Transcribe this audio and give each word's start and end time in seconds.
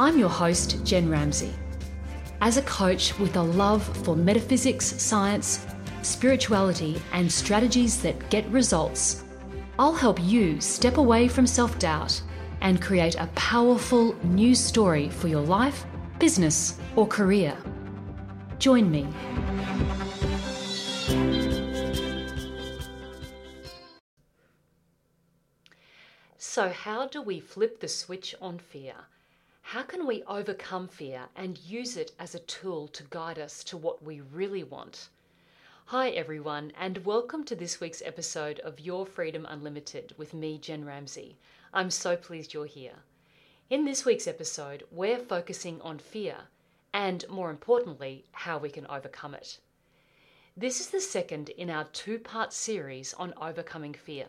I'm 0.00 0.16
your 0.16 0.28
host, 0.28 0.84
Jen 0.84 1.10
Ramsey. 1.10 1.52
As 2.40 2.56
a 2.56 2.62
coach 2.62 3.18
with 3.18 3.34
a 3.34 3.42
love 3.42 3.82
for 4.04 4.14
metaphysics, 4.14 4.86
science, 4.86 5.66
spirituality, 6.02 7.02
and 7.12 7.30
strategies 7.30 8.00
that 8.02 8.30
get 8.30 8.46
results, 8.46 9.24
I'll 9.76 9.92
help 9.92 10.22
you 10.22 10.60
step 10.60 10.98
away 10.98 11.26
from 11.26 11.48
self 11.48 11.80
doubt 11.80 12.22
and 12.60 12.80
create 12.80 13.16
a 13.16 13.26
powerful 13.34 14.14
new 14.22 14.54
story 14.54 15.08
for 15.08 15.26
your 15.26 15.42
life, 15.42 15.84
business, 16.20 16.78
or 16.94 17.04
career. 17.04 17.56
Join 18.60 18.88
me. 18.88 19.08
So, 26.36 26.68
how 26.70 27.08
do 27.08 27.20
we 27.20 27.40
flip 27.40 27.80
the 27.80 27.88
switch 27.88 28.36
on 28.40 28.60
fear? 28.60 28.94
How 29.72 29.82
can 29.82 30.06
we 30.06 30.22
overcome 30.22 30.88
fear 30.88 31.28
and 31.36 31.58
use 31.58 31.98
it 31.98 32.12
as 32.18 32.34
a 32.34 32.38
tool 32.38 32.88
to 32.88 33.02
guide 33.10 33.38
us 33.38 33.62
to 33.64 33.76
what 33.76 34.02
we 34.02 34.22
really 34.22 34.64
want? 34.64 35.10
Hi, 35.88 36.08
everyone, 36.08 36.72
and 36.80 37.04
welcome 37.04 37.44
to 37.44 37.54
this 37.54 37.78
week's 37.78 38.00
episode 38.00 38.60
of 38.60 38.80
Your 38.80 39.04
Freedom 39.04 39.44
Unlimited 39.46 40.14
with 40.16 40.32
me, 40.32 40.56
Jen 40.56 40.86
Ramsey. 40.86 41.36
I'm 41.74 41.90
so 41.90 42.16
pleased 42.16 42.54
you're 42.54 42.64
here. 42.64 42.94
In 43.68 43.84
this 43.84 44.06
week's 44.06 44.26
episode, 44.26 44.84
we're 44.90 45.18
focusing 45.18 45.82
on 45.82 45.98
fear 45.98 46.36
and, 46.94 47.28
more 47.28 47.50
importantly, 47.50 48.24
how 48.32 48.56
we 48.56 48.70
can 48.70 48.86
overcome 48.86 49.34
it. 49.34 49.58
This 50.56 50.80
is 50.80 50.88
the 50.88 51.00
second 51.02 51.50
in 51.50 51.68
our 51.68 51.84
two 51.92 52.18
part 52.18 52.54
series 52.54 53.12
on 53.18 53.34
overcoming 53.38 53.92
fear. 53.92 54.28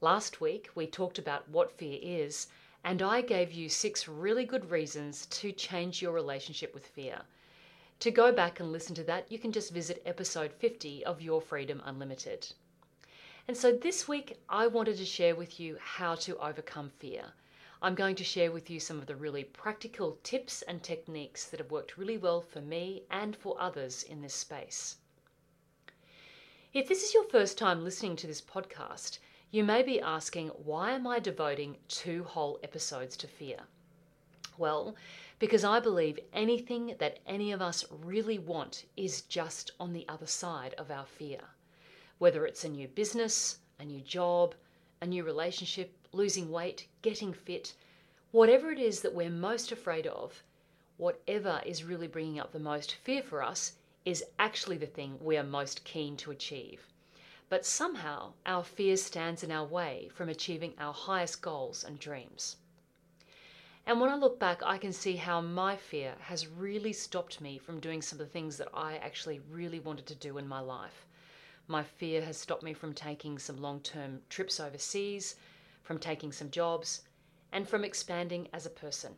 Last 0.00 0.40
week, 0.40 0.68
we 0.76 0.86
talked 0.86 1.18
about 1.18 1.48
what 1.48 1.76
fear 1.76 1.98
is 2.00 2.46
and 2.84 3.00
I 3.02 3.20
gave 3.20 3.52
you 3.52 3.68
six 3.68 4.08
really 4.08 4.44
good 4.44 4.70
reasons 4.70 5.26
to 5.26 5.52
change 5.52 6.02
your 6.02 6.12
relationship 6.12 6.74
with 6.74 6.86
fear. 6.86 7.22
To 8.00 8.10
go 8.10 8.32
back 8.32 8.58
and 8.58 8.72
listen 8.72 8.94
to 8.96 9.04
that, 9.04 9.30
you 9.30 9.38
can 9.38 9.52
just 9.52 9.72
visit 9.72 10.02
episode 10.04 10.52
50 10.52 11.04
of 11.04 11.22
Your 11.22 11.40
Freedom 11.40 11.80
Unlimited. 11.84 12.52
And 13.46 13.56
so 13.56 13.72
this 13.72 14.08
week, 14.08 14.38
I 14.48 14.66
wanted 14.66 14.96
to 14.96 15.04
share 15.04 15.36
with 15.36 15.60
you 15.60 15.76
how 15.80 16.16
to 16.16 16.36
overcome 16.38 16.90
fear. 16.98 17.32
I'm 17.80 17.94
going 17.94 18.16
to 18.16 18.24
share 18.24 18.52
with 18.52 18.70
you 18.70 18.78
some 18.78 18.98
of 18.98 19.06
the 19.06 19.16
really 19.16 19.44
practical 19.44 20.18
tips 20.22 20.62
and 20.62 20.82
techniques 20.82 21.44
that 21.46 21.58
have 21.60 21.70
worked 21.70 21.96
really 21.96 22.16
well 22.16 22.40
for 22.40 22.60
me 22.60 23.04
and 23.10 23.36
for 23.36 23.60
others 23.60 24.02
in 24.02 24.22
this 24.22 24.34
space. 24.34 24.96
If 26.72 26.88
this 26.88 27.02
is 27.02 27.12
your 27.12 27.24
first 27.24 27.58
time 27.58 27.84
listening 27.84 28.16
to 28.16 28.26
this 28.26 28.40
podcast, 28.40 29.18
you 29.52 29.62
may 29.62 29.82
be 29.82 30.00
asking, 30.00 30.48
why 30.48 30.92
am 30.92 31.06
I 31.06 31.18
devoting 31.18 31.76
two 31.86 32.24
whole 32.24 32.58
episodes 32.62 33.18
to 33.18 33.26
fear? 33.26 33.58
Well, 34.56 34.96
because 35.38 35.62
I 35.62 35.78
believe 35.78 36.18
anything 36.32 36.96
that 36.98 37.18
any 37.26 37.52
of 37.52 37.60
us 37.60 37.84
really 37.90 38.38
want 38.38 38.86
is 38.96 39.20
just 39.22 39.72
on 39.78 39.92
the 39.92 40.08
other 40.08 40.26
side 40.26 40.72
of 40.78 40.90
our 40.90 41.04
fear. 41.04 41.40
Whether 42.16 42.46
it's 42.46 42.64
a 42.64 42.68
new 42.70 42.88
business, 42.88 43.58
a 43.78 43.84
new 43.84 44.00
job, 44.00 44.54
a 45.02 45.06
new 45.06 45.22
relationship, 45.22 45.94
losing 46.12 46.50
weight, 46.50 46.86
getting 47.02 47.34
fit, 47.34 47.74
whatever 48.30 48.72
it 48.72 48.78
is 48.78 49.02
that 49.02 49.14
we're 49.14 49.28
most 49.28 49.70
afraid 49.70 50.06
of, 50.06 50.42
whatever 50.96 51.60
is 51.66 51.84
really 51.84 52.08
bringing 52.08 52.40
up 52.40 52.52
the 52.52 52.58
most 52.58 52.94
fear 53.04 53.22
for 53.22 53.42
us 53.42 53.72
is 54.06 54.24
actually 54.38 54.78
the 54.78 54.86
thing 54.86 55.18
we 55.20 55.36
are 55.36 55.44
most 55.44 55.84
keen 55.84 56.16
to 56.16 56.30
achieve. 56.30 56.86
But 57.52 57.66
somehow 57.66 58.32
our 58.46 58.64
fear 58.64 58.96
stands 58.96 59.42
in 59.42 59.52
our 59.52 59.66
way 59.66 60.08
from 60.14 60.30
achieving 60.30 60.72
our 60.78 60.94
highest 60.94 61.42
goals 61.42 61.84
and 61.84 61.98
dreams. 61.98 62.56
And 63.84 64.00
when 64.00 64.08
I 64.08 64.14
look 64.14 64.38
back, 64.38 64.62
I 64.62 64.78
can 64.78 64.94
see 64.94 65.16
how 65.16 65.42
my 65.42 65.76
fear 65.76 66.14
has 66.20 66.46
really 66.46 66.94
stopped 66.94 67.42
me 67.42 67.58
from 67.58 67.78
doing 67.78 68.00
some 68.00 68.18
of 68.18 68.26
the 68.26 68.32
things 68.32 68.56
that 68.56 68.70
I 68.72 68.96
actually 68.96 69.40
really 69.50 69.80
wanted 69.80 70.06
to 70.06 70.14
do 70.14 70.38
in 70.38 70.48
my 70.48 70.60
life. 70.60 71.04
My 71.68 71.82
fear 71.82 72.24
has 72.24 72.38
stopped 72.38 72.62
me 72.62 72.72
from 72.72 72.94
taking 72.94 73.38
some 73.38 73.60
long 73.60 73.80
term 73.80 74.22
trips 74.30 74.58
overseas, 74.58 75.36
from 75.82 75.98
taking 75.98 76.32
some 76.32 76.50
jobs, 76.50 77.02
and 77.52 77.68
from 77.68 77.84
expanding 77.84 78.48
as 78.54 78.64
a 78.64 78.70
person. 78.70 79.14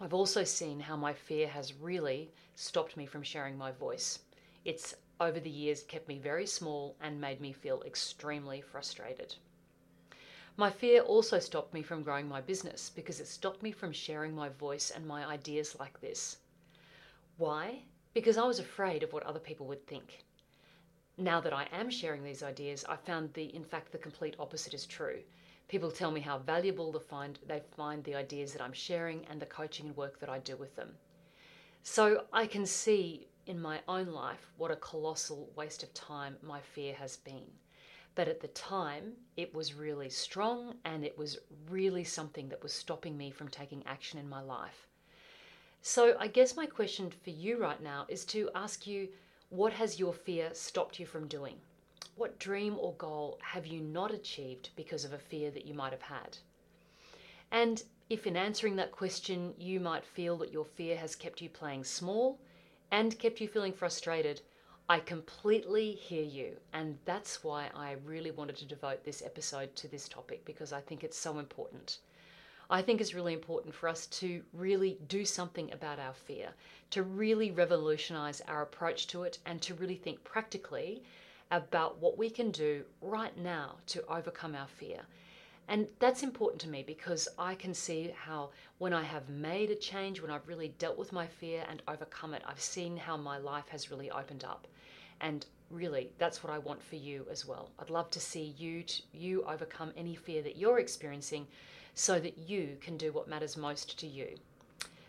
I've 0.00 0.14
also 0.14 0.44
seen 0.44 0.78
how 0.78 0.94
my 0.94 1.12
fear 1.12 1.48
has 1.48 1.74
really 1.74 2.30
stopped 2.54 2.96
me 2.96 3.04
from 3.04 3.24
sharing 3.24 3.58
my 3.58 3.72
voice. 3.72 4.20
It's 4.64 4.94
over 5.20 5.40
the 5.40 5.50
years 5.50 5.82
kept 5.82 6.08
me 6.08 6.18
very 6.18 6.46
small 6.46 6.96
and 7.00 7.20
made 7.20 7.40
me 7.40 7.52
feel 7.52 7.82
extremely 7.82 8.60
frustrated. 8.60 9.34
My 10.58 10.70
fear 10.70 11.02
also 11.02 11.38
stopped 11.38 11.74
me 11.74 11.82
from 11.82 12.02
growing 12.02 12.28
my 12.28 12.40
business 12.40 12.90
because 12.94 13.20
it 13.20 13.26
stopped 13.26 13.62
me 13.62 13.72
from 13.72 13.92
sharing 13.92 14.34
my 14.34 14.48
voice 14.48 14.90
and 14.90 15.06
my 15.06 15.26
ideas 15.26 15.76
like 15.78 16.00
this. 16.00 16.38
Why? 17.36 17.82
Because 18.14 18.38
I 18.38 18.44
was 18.44 18.58
afraid 18.58 19.02
of 19.02 19.12
what 19.12 19.24
other 19.24 19.38
people 19.38 19.66
would 19.66 19.86
think. 19.86 20.24
Now 21.18 21.40
that 21.40 21.52
I 21.52 21.68
am 21.72 21.90
sharing 21.90 22.24
these 22.24 22.42
ideas, 22.42 22.84
I 22.88 22.96
found 22.96 23.32
the 23.34 23.54
in 23.54 23.64
fact 23.64 23.92
the 23.92 23.98
complete 23.98 24.36
opposite 24.38 24.72
is 24.72 24.86
true. 24.86 25.22
People 25.68 25.90
tell 25.90 26.10
me 26.10 26.20
how 26.20 26.38
valuable 26.38 26.92
they 26.92 27.00
find, 27.00 27.38
they 27.46 27.60
find 27.76 28.04
the 28.04 28.14
ideas 28.14 28.52
that 28.52 28.62
I'm 28.62 28.72
sharing 28.72 29.26
and 29.26 29.40
the 29.40 29.46
coaching 29.46 29.86
and 29.86 29.96
work 29.96 30.20
that 30.20 30.30
I 30.30 30.38
do 30.38 30.56
with 30.56 30.76
them. 30.76 30.96
So 31.82 32.24
I 32.32 32.46
can 32.46 32.66
see 32.66 33.28
in 33.46 33.60
my 33.60 33.80
own 33.88 34.08
life 34.08 34.46
what 34.56 34.70
a 34.70 34.76
colossal 34.76 35.50
waste 35.56 35.82
of 35.82 35.94
time 35.94 36.36
my 36.42 36.60
fear 36.60 36.94
has 36.94 37.16
been. 37.16 37.50
But 38.14 38.28
at 38.28 38.40
the 38.40 38.48
time, 38.48 39.12
it 39.36 39.54
was 39.54 39.74
really 39.74 40.08
strong 40.08 40.76
and 40.84 41.04
it 41.04 41.16
was 41.18 41.38
really 41.68 42.04
something 42.04 42.48
that 42.48 42.62
was 42.62 42.72
stopping 42.72 43.16
me 43.16 43.30
from 43.30 43.48
taking 43.48 43.84
action 43.86 44.18
in 44.18 44.28
my 44.28 44.40
life. 44.40 44.86
So, 45.82 46.16
I 46.18 46.26
guess 46.26 46.56
my 46.56 46.66
question 46.66 47.10
for 47.10 47.30
you 47.30 47.58
right 47.58 47.80
now 47.80 48.06
is 48.08 48.24
to 48.26 48.50
ask 48.54 48.86
you 48.86 49.08
what 49.50 49.72
has 49.74 50.00
your 50.00 50.12
fear 50.12 50.50
stopped 50.52 50.98
you 50.98 51.06
from 51.06 51.28
doing? 51.28 51.60
What 52.16 52.38
dream 52.38 52.76
or 52.80 52.94
goal 52.94 53.38
have 53.42 53.66
you 53.66 53.80
not 53.80 54.10
achieved 54.10 54.70
because 54.74 55.04
of 55.04 55.12
a 55.12 55.18
fear 55.18 55.50
that 55.50 55.66
you 55.66 55.74
might 55.74 55.92
have 55.92 56.02
had? 56.02 56.38
And 57.52 57.82
if 58.08 58.26
in 58.26 58.36
answering 58.36 58.76
that 58.76 58.92
question 58.92 59.54
you 59.58 59.78
might 59.78 60.04
feel 60.04 60.36
that 60.38 60.52
your 60.52 60.64
fear 60.64 60.96
has 60.96 61.14
kept 61.14 61.40
you 61.40 61.48
playing 61.48 61.84
small, 61.84 62.40
and 62.90 63.18
kept 63.18 63.40
you 63.40 63.48
feeling 63.48 63.72
frustrated, 63.72 64.40
I 64.88 65.00
completely 65.00 65.92
hear 65.92 66.22
you. 66.22 66.56
And 66.72 66.98
that's 67.04 67.42
why 67.42 67.70
I 67.74 67.96
really 68.04 68.30
wanted 68.30 68.56
to 68.56 68.64
devote 68.64 69.04
this 69.04 69.22
episode 69.22 69.74
to 69.76 69.88
this 69.88 70.08
topic 70.08 70.44
because 70.44 70.72
I 70.72 70.80
think 70.80 71.02
it's 71.02 71.18
so 71.18 71.38
important. 71.38 71.98
I 72.68 72.82
think 72.82 73.00
it's 73.00 73.14
really 73.14 73.32
important 73.32 73.74
for 73.74 73.88
us 73.88 74.06
to 74.06 74.42
really 74.52 74.98
do 75.08 75.24
something 75.24 75.72
about 75.72 75.98
our 75.98 76.14
fear, 76.14 76.48
to 76.90 77.02
really 77.02 77.50
revolutionize 77.50 78.40
our 78.48 78.62
approach 78.62 79.06
to 79.08 79.22
it, 79.22 79.38
and 79.46 79.62
to 79.62 79.74
really 79.74 79.94
think 79.94 80.22
practically 80.24 81.02
about 81.50 81.98
what 81.98 82.18
we 82.18 82.28
can 82.28 82.50
do 82.50 82.84
right 83.00 83.36
now 83.38 83.76
to 83.86 84.04
overcome 84.08 84.56
our 84.56 84.66
fear 84.66 85.00
and 85.68 85.88
that's 85.98 86.22
important 86.22 86.60
to 86.62 86.68
me 86.68 86.84
because 86.86 87.28
I 87.38 87.54
can 87.56 87.74
see 87.74 88.12
how 88.16 88.50
when 88.78 88.92
I 88.92 89.02
have 89.02 89.28
made 89.28 89.70
a 89.70 89.74
change, 89.74 90.20
when 90.20 90.30
I've 90.30 90.46
really 90.46 90.68
dealt 90.78 90.96
with 90.96 91.12
my 91.12 91.26
fear 91.26 91.64
and 91.68 91.82
overcome 91.88 92.34
it, 92.34 92.42
I've 92.46 92.60
seen 92.60 92.96
how 92.96 93.16
my 93.16 93.38
life 93.38 93.68
has 93.68 93.90
really 93.90 94.10
opened 94.10 94.44
up. 94.44 94.68
And 95.20 95.44
really, 95.70 96.10
that's 96.18 96.44
what 96.44 96.52
I 96.52 96.58
want 96.58 96.82
for 96.82 96.96
you 96.96 97.26
as 97.30 97.46
well. 97.46 97.70
I'd 97.80 97.90
love 97.90 98.10
to 98.10 98.20
see 98.20 98.54
you 98.58 98.84
you 99.12 99.42
overcome 99.44 99.92
any 99.96 100.14
fear 100.14 100.42
that 100.42 100.56
you're 100.56 100.78
experiencing 100.78 101.46
so 101.94 102.20
that 102.20 102.38
you 102.38 102.76
can 102.80 102.96
do 102.96 103.10
what 103.12 103.26
matters 103.26 103.56
most 103.56 103.98
to 103.98 104.06
you. 104.06 104.36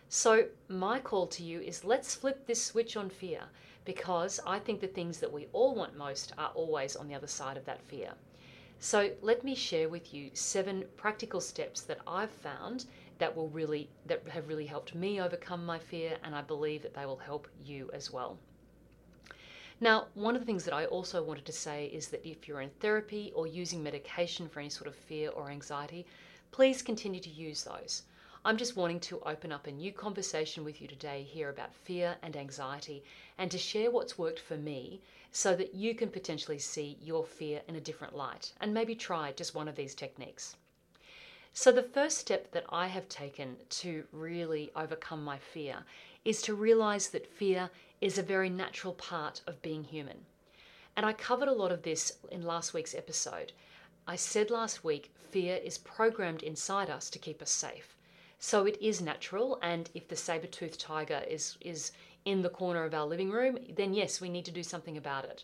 So, 0.08 0.46
my 0.68 0.98
call 0.98 1.26
to 1.28 1.42
you 1.44 1.60
is 1.60 1.84
let's 1.84 2.14
flip 2.14 2.46
this 2.46 2.64
switch 2.64 2.96
on 2.96 3.10
fear 3.10 3.42
because 3.84 4.40
I 4.46 4.58
think 4.58 4.80
the 4.80 4.86
things 4.86 5.18
that 5.18 5.32
we 5.32 5.48
all 5.52 5.74
want 5.74 5.96
most 5.96 6.32
are 6.38 6.50
always 6.54 6.96
on 6.96 7.06
the 7.06 7.14
other 7.14 7.26
side 7.26 7.56
of 7.56 7.66
that 7.66 7.82
fear. 7.82 8.12
So 8.80 9.10
let 9.22 9.42
me 9.42 9.54
share 9.56 9.88
with 9.88 10.14
you 10.14 10.30
seven 10.34 10.84
practical 10.96 11.40
steps 11.40 11.80
that 11.82 11.98
I've 12.06 12.30
found 12.30 12.86
that 13.18 13.34
will 13.34 13.48
really 13.48 13.88
that 14.06 14.22
have 14.28 14.46
really 14.46 14.66
helped 14.66 14.94
me 14.94 15.20
overcome 15.20 15.66
my 15.66 15.78
fear 15.78 16.16
and 16.22 16.34
I 16.34 16.42
believe 16.42 16.82
that 16.82 16.94
they 16.94 17.04
will 17.04 17.16
help 17.16 17.48
you 17.64 17.90
as 17.92 18.12
well. 18.12 18.38
Now, 19.80 20.06
one 20.14 20.34
of 20.34 20.42
the 20.42 20.46
things 20.46 20.64
that 20.64 20.74
I 20.74 20.86
also 20.86 21.22
wanted 21.22 21.44
to 21.46 21.52
say 21.52 21.86
is 21.86 22.08
that 22.08 22.26
if 22.28 22.46
you're 22.46 22.60
in 22.60 22.70
therapy 22.80 23.32
or 23.34 23.46
using 23.46 23.82
medication 23.82 24.48
for 24.48 24.60
any 24.60 24.70
sort 24.70 24.88
of 24.88 24.94
fear 24.94 25.30
or 25.30 25.50
anxiety, 25.50 26.06
please 26.50 26.82
continue 26.82 27.20
to 27.20 27.30
use 27.30 27.64
those. 27.64 28.02
I'm 28.48 28.56
just 28.56 28.76
wanting 28.76 29.00
to 29.00 29.20
open 29.26 29.52
up 29.52 29.66
a 29.66 29.70
new 29.70 29.92
conversation 29.92 30.64
with 30.64 30.80
you 30.80 30.88
today 30.88 31.22
here 31.22 31.50
about 31.50 31.74
fear 31.74 32.16
and 32.22 32.34
anxiety 32.34 33.04
and 33.36 33.50
to 33.50 33.58
share 33.58 33.90
what's 33.90 34.16
worked 34.16 34.40
for 34.40 34.56
me 34.56 35.02
so 35.30 35.54
that 35.54 35.74
you 35.74 35.94
can 35.94 36.08
potentially 36.08 36.58
see 36.58 36.96
your 37.02 37.26
fear 37.26 37.60
in 37.68 37.76
a 37.76 37.80
different 37.82 38.16
light 38.16 38.54
and 38.58 38.72
maybe 38.72 38.94
try 38.94 39.32
just 39.32 39.54
one 39.54 39.68
of 39.68 39.76
these 39.76 39.94
techniques. 39.94 40.56
So, 41.52 41.70
the 41.70 41.82
first 41.82 42.16
step 42.16 42.50
that 42.52 42.64
I 42.70 42.86
have 42.86 43.06
taken 43.10 43.58
to 43.68 44.04
really 44.12 44.70
overcome 44.74 45.22
my 45.22 45.36
fear 45.36 45.84
is 46.24 46.40
to 46.40 46.54
realize 46.54 47.10
that 47.10 47.26
fear 47.26 47.68
is 48.00 48.16
a 48.16 48.22
very 48.22 48.48
natural 48.48 48.94
part 48.94 49.42
of 49.46 49.60
being 49.60 49.84
human. 49.84 50.24
And 50.96 51.04
I 51.04 51.12
covered 51.12 51.48
a 51.48 51.52
lot 51.52 51.70
of 51.70 51.82
this 51.82 52.14
in 52.32 52.40
last 52.40 52.72
week's 52.72 52.94
episode. 52.94 53.52
I 54.06 54.16
said 54.16 54.50
last 54.50 54.84
week, 54.84 55.12
fear 55.30 55.56
is 55.56 55.76
programmed 55.76 56.42
inside 56.42 56.88
us 56.88 57.10
to 57.10 57.18
keep 57.18 57.42
us 57.42 57.50
safe. 57.50 57.97
So 58.40 58.66
it 58.66 58.80
is 58.80 59.00
natural, 59.00 59.58
and 59.62 59.90
if 59.94 60.06
the 60.06 60.14
saber-toothed 60.14 60.78
tiger 60.78 61.24
is, 61.28 61.56
is 61.60 61.90
in 62.24 62.42
the 62.42 62.48
corner 62.48 62.84
of 62.84 62.94
our 62.94 63.04
living 63.04 63.32
room, 63.32 63.58
then 63.74 63.92
yes, 63.92 64.20
we 64.20 64.28
need 64.28 64.44
to 64.44 64.52
do 64.52 64.62
something 64.62 64.96
about 64.96 65.24
it. 65.24 65.42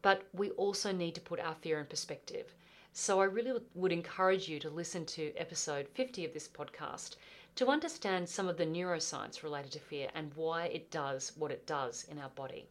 But 0.00 0.22
we 0.32 0.50
also 0.52 0.90
need 0.90 1.14
to 1.16 1.20
put 1.20 1.38
our 1.38 1.54
fear 1.54 1.78
in 1.80 1.86
perspective. 1.86 2.54
So 2.94 3.20
I 3.20 3.24
really 3.24 3.60
would 3.74 3.92
encourage 3.92 4.48
you 4.48 4.58
to 4.60 4.70
listen 4.70 5.04
to 5.06 5.34
episode 5.36 5.86
50 5.94 6.24
of 6.24 6.32
this 6.32 6.48
podcast 6.48 7.16
to 7.56 7.68
understand 7.68 8.28
some 8.28 8.48
of 8.48 8.56
the 8.56 8.64
neuroscience 8.64 9.42
related 9.42 9.72
to 9.72 9.78
fear 9.78 10.08
and 10.14 10.32
why 10.34 10.66
it 10.66 10.90
does 10.90 11.32
what 11.36 11.50
it 11.50 11.66
does 11.66 12.04
in 12.10 12.18
our 12.18 12.30
body. 12.30 12.66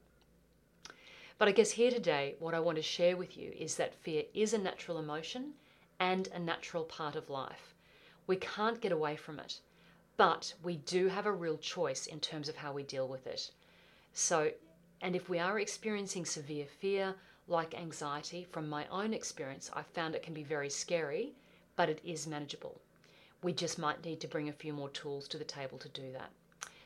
But 1.37 1.47
I 1.47 1.51
guess 1.51 1.71
here 1.71 1.91
today, 1.91 2.35
what 2.39 2.53
I 2.53 2.59
want 2.59 2.77
to 2.77 2.81
share 2.81 3.17
with 3.17 3.37
you 3.37 3.51
is 3.55 3.75
that 3.75 3.93
fear 3.95 4.23
is 4.33 4.53
a 4.53 4.57
natural 4.57 4.97
emotion 4.97 5.53
and 5.99 6.27
a 6.33 6.39
natural 6.39 6.85
part 6.85 7.15
of 7.15 7.29
life. 7.29 7.72
We 8.25 8.37
can't 8.37 8.81
get 8.81 8.91
away 8.91 9.15
from 9.15 9.39
it, 9.39 9.59
but 10.15 10.53
we 10.63 10.77
do 10.77 11.07
have 11.07 11.25
a 11.25 11.31
real 11.31 11.57
choice 11.57 12.05
in 12.05 12.19
terms 12.19 12.47
of 12.47 12.55
how 12.55 12.71
we 12.71 12.83
deal 12.83 13.07
with 13.07 13.27
it. 13.27 13.51
So, 14.13 14.51
and 15.01 15.15
if 15.15 15.27
we 15.29 15.39
are 15.39 15.59
experiencing 15.59 16.25
severe 16.25 16.65
fear, 16.65 17.15
like 17.47 17.77
anxiety, 17.77 18.45
from 18.49 18.69
my 18.69 18.87
own 18.87 19.13
experience, 19.13 19.69
I've 19.73 19.87
found 19.87 20.15
it 20.15 20.23
can 20.23 20.33
be 20.33 20.43
very 20.43 20.69
scary, 20.69 21.33
but 21.75 21.89
it 21.89 21.99
is 22.03 22.27
manageable. 22.27 22.79
We 23.41 23.51
just 23.51 23.77
might 23.77 24.05
need 24.05 24.21
to 24.21 24.27
bring 24.27 24.47
a 24.47 24.53
few 24.53 24.71
more 24.71 24.89
tools 24.89 25.27
to 25.29 25.37
the 25.37 25.43
table 25.43 25.77
to 25.79 25.89
do 25.89 26.11
that. 26.13 26.31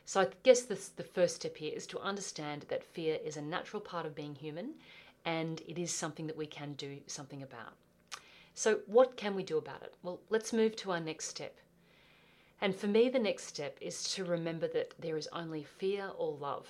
So 0.05 0.21
I 0.21 0.27
guess 0.41 0.61
this, 0.61 0.87
the 0.87 1.03
first 1.03 1.35
step 1.35 1.57
here 1.57 1.73
is 1.75 1.85
to 1.87 1.99
understand 1.99 2.65
that 2.69 2.83
fear 2.83 3.19
is 3.23 3.37
a 3.37 3.41
natural 3.41 3.81
part 3.81 4.05
of 4.05 4.15
being 4.15 4.33
human 4.33 4.73
and 5.25 5.61
it 5.67 5.77
is 5.77 5.91
something 5.91 6.25
that 6.27 6.37
we 6.37 6.47
can 6.47 6.73
do 6.73 6.99
something 7.05 7.43
about. 7.43 7.73
So, 8.57 8.79
what 8.87 9.17
can 9.17 9.35
we 9.35 9.43
do 9.43 9.59
about 9.59 9.83
it? 9.83 9.93
Well, 10.01 10.19
let's 10.31 10.51
move 10.51 10.75
to 10.77 10.89
our 10.89 10.99
next 10.99 11.25
step. 11.25 11.55
And 12.59 12.75
for 12.75 12.87
me, 12.87 13.07
the 13.07 13.19
next 13.19 13.43
step 13.43 13.77
is 13.79 14.11
to 14.15 14.25
remember 14.25 14.67
that 14.69 14.95
there 14.97 15.15
is 15.15 15.29
only 15.31 15.61
fear 15.61 16.09
or 16.17 16.31
love. 16.31 16.65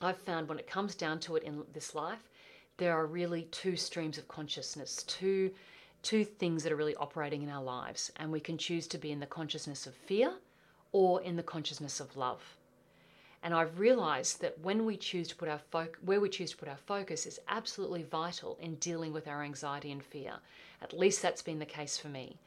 I've 0.00 0.18
found 0.18 0.48
when 0.48 0.58
it 0.58 0.66
comes 0.66 0.96
down 0.96 1.20
to 1.20 1.36
it 1.36 1.44
in 1.44 1.62
this 1.72 1.94
life, 1.94 2.28
there 2.76 2.92
are 2.92 3.06
really 3.06 3.44
two 3.52 3.76
streams 3.76 4.18
of 4.18 4.26
consciousness, 4.26 5.04
two, 5.04 5.52
two 6.02 6.24
things 6.24 6.64
that 6.64 6.72
are 6.72 6.76
really 6.76 6.96
operating 6.96 7.42
in 7.42 7.50
our 7.50 7.62
lives. 7.62 8.10
And 8.16 8.32
we 8.32 8.40
can 8.40 8.58
choose 8.58 8.88
to 8.88 8.98
be 8.98 9.12
in 9.12 9.20
the 9.20 9.26
consciousness 9.26 9.86
of 9.86 9.94
fear 9.94 10.32
or 10.90 11.22
in 11.22 11.36
the 11.36 11.44
consciousness 11.44 12.00
of 12.00 12.16
love. 12.16 12.42
And 13.42 13.54
I've 13.54 13.78
realized 13.78 14.42
that 14.42 14.58
when 14.60 14.84
we 14.84 14.96
choose 14.96 15.28
to 15.28 15.36
put 15.36 15.48
our 15.48 15.60
fo- 15.70 15.88
where 16.04 16.20
we 16.20 16.28
choose 16.28 16.50
to 16.50 16.56
put 16.56 16.68
our 16.68 16.76
focus 16.76 17.24
is 17.24 17.40
absolutely 17.48 18.02
vital 18.02 18.58
in 18.60 18.74
dealing 18.76 19.12
with 19.12 19.26
our 19.26 19.42
anxiety 19.42 19.90
and 19.90 20.04
fear. 20.04 20.34
At 20.82 20.92
least 20.92 21.22
that's 21.22 21.42
been 21.42 21.58
the 21.58 21.66
case 21.66 21.96
for 21.96 22.08
me. 22.08 22.38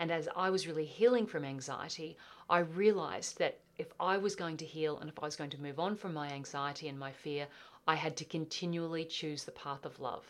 And 0.00 0.10
as 0.10 0.28
I 0.34 0.50
was 0.50 0.66
really 0.66 0.86
healing 0.86 1.26
from 1.26 1.44
anxiety, 1.44 2.16
I 2.48 2.60
realized 2.60 3.38
that 3.38 3.58
if 3.78 3.92
I 4.00 4.16
was 4.16 4.34
going 4.34 4.56
to 4.56 4.64
heal 4.64 4.98
and 4.98 5.08
if 5.08 5.18
I 5.22 5.26
was 5.26 5.36
going 5.36 5.50
to 5.50 5.60
move 5.60 5.78
on 5.78 5.94
from 5.94 6.14
my 6.14 6.30
anxiety 6.30 6.88
and 6.88 6.98
my 6.98 7.12
fear, 7.12 7.46
I 7.86 7.94
had 7.94 8.16
to 8.16 8.24
continually 8.24 9.04
choose 9.04 9.44
the 9.44 9.52
path 9.52 9.84
of 9.84 10.00
love. 10.00 10.24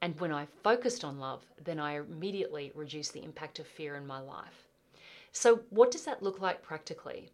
And 0.00 0.18
when 0.20 0.32
I 0.32 0.46
focused 0.62 1.04
on 1.04 1.18
love, 1.18 1.44
then 1.62 1.78
I 1.78 1.98
immediately 1.98 2.72
reduced 2.74 3.12
the 3.12 3.22
impact 3.22 3.58
of 3.58 3.66
fear 3.66 3.96
in 3.96 4.06
my 4.06 4.20
life. 4.20 4.68
So, 5.32 5.60
what 5.70 5.90
does 5.90 6.04
that 6.04 6.22
look 6.22 6.40
like 6.40 6.62
practically? 6.62 7.30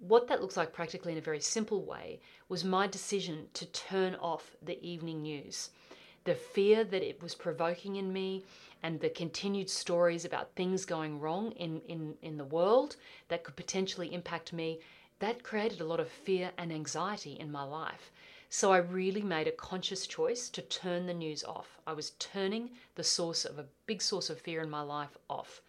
What 0.00 0.26
that 0.28 0.40
looks 0.40 0.56
like 0.56 0.72
practically 0.72 1.12
in 1.12 1.18
a 1.18 1.22
very 1.22 1.40
simple 1.40 1.84
way 1.84 2.20
was 2.48 2.64
my 2.64 2.86
decision 2.86 3.48
to 3.54 3.66
turn 3.66 4.14
off 4.16 4.56
the 4.62 4.82
evening 4.84 5.22
news. 5.22 5.70
The 6.24 6.34
fear 6.34 6.84
that 6.84 7.02
it 7.02 7.22
was 7.22 7.34
provoking 7.34 7.96
in 7.96 8.12
me 8.12 8.44
and 8.82 9.00
the 9.00 9.08
continued 9.08 9.70
stories 9.70 10.24
about 10.24 10.54
things 10.54 10.84
going 10.84 11.20
wrong 11.20 11.52
in, 11.52 11.80
in, 11.88 12.16
in 12.22 12.36
the 12.36 12.44
world 12.44 12.96
that 13.28 13.44
could 13.44 13.56
potentially 13.56 14.12
impact 14.12 14.52
me, 14.52 14.80
that 15.20 15.42
created 15.42 15.80
a 15.80 15.86
lot 15.86 16.00
of 16.00 16.08
fear 16.08 16.52
and 16.58 16.72
anxiety 16.72 17.32
in 17.32 17.50
my 17.50 17.62
life. 17.62 18.12
So 18.50 18.72
I 18.72 18.78
really 18.78 19.22
made 19.22 19.46
a 19.46 19.52
conscious 19.52 20.06
choice 20.06 20.48
to 20.50 20.62
turn 20.62 21.06
the 21.06 21.14
news 21.14 21.44
off. 21.44 21.78
I 21.86 21.92
was 21.92 22.10
turning 22.18 22.70
the 22.94 23.04
source 23.04 23.44
of 23.44 23.58
a 23.58 23.66
big 23.86 24.00
source 24.02 24.30
of 24.30 24.40
fear 24.40 24.62
in 24.62 24.70
my 24.70 24.80
life 24.80 25.16
off 25.28 25.62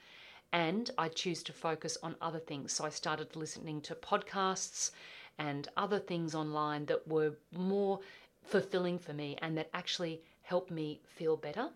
and 0.51 0.89
I 0.97 1.09
choose 1.09 1.43
to 1.43 1.53
focus 1.53 1.97
on 2.01 2.15
other 2.21 2.39
things. 2.39 2.73
So 2.73 2.85
I 2.85 2.89
started 2.89 3.35
listening 3.35 3.81
to 3.81 3.95
podcasts 3.95 4.91
and 5.37 5.67
other 5.77 5.99
things 5.99 6.35
online 6.35 6.85
that 6.85 7.07
were 7.07 7.33
more 7.55 7.99
fulfilling 8.43 8.97
for 8.97 9.13
me 9.13 9.37
and 9.41 9.57
that 9.57 9.69
actually 9.73 10.21
helped 10.41 10.71
me 10.71 10.99
feel 11.05 11.37
better 11.37 11.69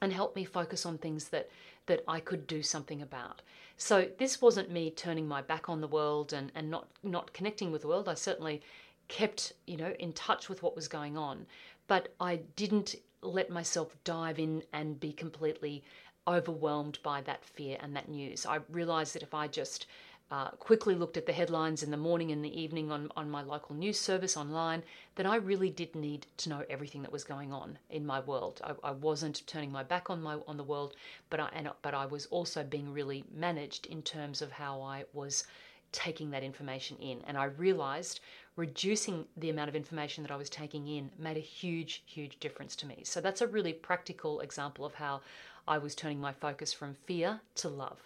and 0.00 0.12
helped 0.12 0.36
me 0.36 0.44
focus 0.44 0.86
on 0.86 0.98
things 0.98 1.28
that 1.28 1.50
that 1.86 2.04
I 2.06 2.20
could 2.20 2.46
do 2.46 2.62
something 2.62 3.00
about. 3.00 3.40
So 3.78 4.08
this 4.18 4.42
wasn't 4.42 4.70
me 4.70 4.90
turning 4.90 5.26
my 5.26 5.40
back 5.40 5.70
on 5.70 5.80
the 5.80 5.88
world 5.88 6.32
and, 6.32 6.52
and 6.54 6.70
not 6.70 6.88
not 7.02 7.32
connecting 7.32 7.72
with 7.72 7.82
the 7.82 7.88
world. 7.88 8.08
I 8.08 8.14
certainly 8.14 8.62
kept, 9.08 9.54
you 9.66 9.76
know, 9.76 9.94
in 9.98 10.12
touch 10.12 10.48
with 10.48 10.62
what 10.62 10.76
was 10.76 10.86
going 10.86 11.16
on, 11.16 11.46
but 11.86 12.14
I 12.20 12.36
didn't 12.56 12.94
let 13.22 13.50
myself 13.50 13.96
dive 14.04 14.38
in 14.38 14.62
and 14.72 15.00
be 15.00 15.12
completely 15.12 15.82
overwhelmed 16.28 16.98
by 17.02 17.20
that 17.22 17.44
fear 17.44 17.78
and 17.80 17.96
that 17.96 18.08
news. 18.08 18.46
I 18.46 18.60
realized 18.68 19.14
that 19.14 19.22
if 19.22 19.34
I 19.34 19.48
just 19.48 19.86
uh, 20.30 20.50
quickly 20.50 20.94
looked 20.94 21.16
at 21.16 21.24
the 21.24 21.32
headlines 21.32 21.82
in 21.82 21.90
the 21.90 21.96
morning 21.96 22.30
and 22.30 22.44
the 22.44 22.60
evening 22.60 22.92
on, 22.92 23.10
on 23.16 23.30
my 23.30 23.42
local 23.42 23.74
news 23.74 23.98
service 23.98 24.36
online, 24.36 24.82
that 25.14 25.24
I 25.24 25.36
really 25.36 25.70
did 25.70 25.94
need 25.94 26.26
to 26.38 26.50
know 26.50 26.64
everything 26.68 27.00
that 27.02 27.12
was 27.12 27.24
going 27.24 27.50
on 27.50 27.78
in 27.88 28.04
my 28.04 28.20
world. 28.20 28.60
I, 28.62 28.88
I 28.88 28.90
wasn't 28.90 29.46
turning 29.46 29.72
my 29.72 29.82
back 29.82 30.10
on 30.10 30.20
my 30.20 30.36
on 30.46 30.58
the 30.58 30.64
world, 30.64 30.94
but 31.30 31.40
I 31.40 31.48
and, 31.54 31.70
but 31.80 31.94
I 31.94 32.04
was 32.04 32.26
also 32.26 32.62
being 32.62 32.92
really 32.92 33.24
managed 33.34 33.86
in 33.86 34.02
terms 34.02 34.42
of 34.42 34.52
how 34.52 34.82
I 34.82 35.04
was 35.14 35.44
taking 35.92 36.30
that 36.30 36.42
information 36.42 36.96
in. 36.98 37.20
And 37.26 37.36
I 37.36 37.44
realized 37.44 38.20
reducing 38.56 39.24
the 39.36 39.50
amount 39.50 39.68
of 39.68 39.76
information 39.76 40.22
that 40.24 40.32
I 40.32 40.36
was 40.36 40.50
taking 40.50 40.88
in 40.88 41.10
made 41.18 41.36
a 41.36 41.40
huge, 41.40 42.02
huge 42.06 42.40
difference 42.40 42.74
to 42.76 42.86
me. 42.86 43.02
So 43.04 43.20
that's 43.20 43.40
a 43.40 43.46
really 43.46 43.72
practical 43.72 44.40
example 44.40 44.84
of 44.84 44.94
how 44.94 45.20
I 45.66 45.78
was 45.78 45.94
turning 45.94 46.20
my 46.20 46.32
focus 46.32 46.72
from 46.72 46.96
fear 47.06 47.40
to 47.56 47.68
love. 47.68 48.00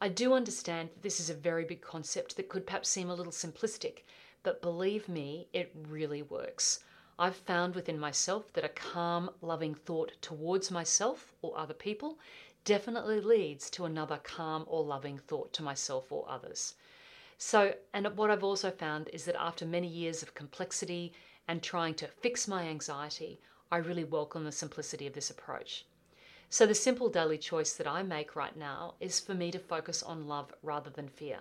I 0.00 0.08
do 0.08 0.34
understand 0.34 0.90
that 0.90 1.02
this 1.02 1.20
is 1.20 1.30
a 1.30 1.34
very 1.34 1.64
big 1.64 1.80
concept 1.80 2.36
that 2.36 2.48
could 2.48 2.66
perhaps 2.66 2.88
seem 2.88 3.08
a 3.08 3.14
little 3.14 3.32
simplistic, 3.32 4.02
but 4.42 4.60
believe 4.60 5.08
me, 5.08 5.46
it 5.52 5.72
really 5.88 6.22
works. 6.22 6.80
I've 7.18 7.36
found 7.36 7.76
within 7.76 7.98
myself 7.98 8.52
that 8.54 8.64
a 8.64 8.68
calm, 8.70 9.30
loving 9.40 9.74
thought 9.74 10.12
towards 10.20 10.70
myself 10.70 11.32
or 11.42 11.56
other 11.56 11.74
people 11.74 12.18
definitely 12.64 13.20
leads 13.20 13.68
to 13.70 13.84
another 13.84 14.18
calm 14.22 14.64
or 14.66 14.82
loving 14.82 15.18
thought 15.18 15.52
to 15.52 15.62
myself 15.62 16.10
or 16.10 16.26
others. 16.28 16.74
So, 17.36 17.74
and 17.92 18.16
what 18.16 18.30
I've 18.30 18.44
also 18.44 18.70
found 18.70 19.08
is 19.12 19.24
that 19.24 19.40
after 19.40 19.66
many 19.66 19.88
years 19.88 20.22
of 20.22 20.34
complexity 20.34 21.12
and 21.46 21.62
trying 21.62 21.94
to 21.94 22.08
fix 22.08 22.48
my 22.48 22.64
anxiety, 22.64 23.40
I 23.70 23.78
really 23.78 24.04
welcome 24.04 24.44
the 24.44 24.52
simplicity 24.52 25.06
of 25.06 25.14
this 25.14 25.30
approach. 25.30 25.84
So, 26.48 26.64
the 26.64 26.74
simple 26.74 27.08
daily 27.08 27.38
choice 27.38 27.72
that 27.74 27.86
I 27.86 28.02
make 28.02 28.36
right 28.36 28.56
now 28.56 28.94
is 29.00 29.20
for 29.20 29.34
me 29.34 29.50
to 29.50 29.58
focus 29.58 30.02
on 30.02 30.28
love 30.28 30.54
rather 30.62 30.90
than 30.90 31.08
fear. 31.08 31.40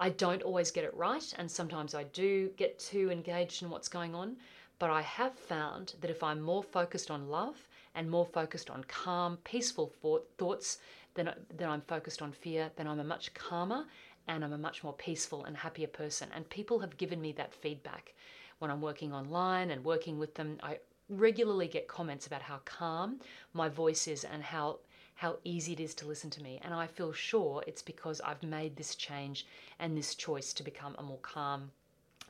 I 0.00 0.08
don't 0.08 0.42
always 0.42 0.70
get 0.70 0.84
it 0.84 0.94
right, 0.96 1.32
and 1.36 1.50
sometimes 1.50 1.94
I 1.94 2.04
do 2.04 2.48
get 2.56 2.78
too 2.78 3.10
engaged 3.10 3.62
in 3.62 3.70
what's 3.70 3.88
going 3.88 4.14
on, 4.14 4.36
but 4.78 4.90
I 4.90 5.02
have 5.02 5.38
found 5.38 5.94
that 6.00 6.10
if 6.10 6.22
I'm 6.22 6.40
more 6.40 6.62
focused 6.62 7.10
on 7.10 7.28
love 7.28 7.68
and 7.94 8.10
more 8.10 8.26
focused 8.26 8.70
on 8.70 8.84
calm, 8.84 9.38
peaceful 9.44 9.92
thoughts 10.38 10.78
than, 11.14 11.30
than 11.56 11.68
I'm 11.68 11.82
focused 11.82 12.22
on 12.22 12.32
fear, 12.32 12.70
then 12.76 12.86
I'm 12.86 13.00
a 13.00 13.04
much 13.04 13.34
calmer 13.34 13.84
and 14.28 14.44
I'm 14.44 14.52
a 14.52 14.58
much 14.58 14.82
more 14.84 14.92
peaceful 14.92 15.44
and 15.44 15.56
happier 15.56 15.88
person. 15.88 16.28
And 16.34 16.48
people 16.48 16.78
have 16.80 16.96
given 16.96 17.20
me 17.20 17.32
that 17.32 17.52
feedback 17.52 18.14
when 18.58 18.70
I'm 18.70 18.80
working 18.80 19.12
online 19.12 19.70
and 19.70 19.84
working 19.84 20.18
with 20.18 20.34
them. 20.34 20.58
I 20.62 20.78
regularly 21.08 21.68
get 21.68 21.88
comments 21.88 22.26
about 22.26 22.42
how 22.42 22.60
calm 22.64 23.20
my 23.52 23.68
voice 23.68 24.06
is 24.08 24.24
and 24.24 24.42
how 24.42 24.78
how 25.14 25.36
easy 25.44 25.72
it 25.72 25.80
is 25.80 25.94
to 25.94 26.06
listen 26.06 26.30
to 26.30 26.42
me. 26.42 26.58
And 26.64 26.72
I 26.74 26.86
feel 26.86 27.12
sure 27.12 27.62
it's 27.66 27.82
because 27.82 28.20
I've 28.22 28.42
made 28.42 28.76
this 28.76 28.94
change 28.94 29.46
and 29.78 29.96
this 29.96 30.14
choice 30.14 30.52
to 30.54 30.62
become 30.62 30.96
a 30.98 31.02
more 31.02 31.18
calm, 31.18 31.70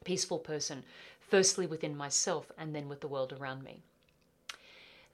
peaceful 0.05 0.39
person, 0.39 0.83
firstly 1.21 1.67
within 1.67 1.97
myself 1.97 2.51
and 2.59 2.75
then 2.75 2.89
with 2.89 3.01
the 3.01 3.09
world 3.09 3.33
around 3.33 3.63
me. 3.63 3.83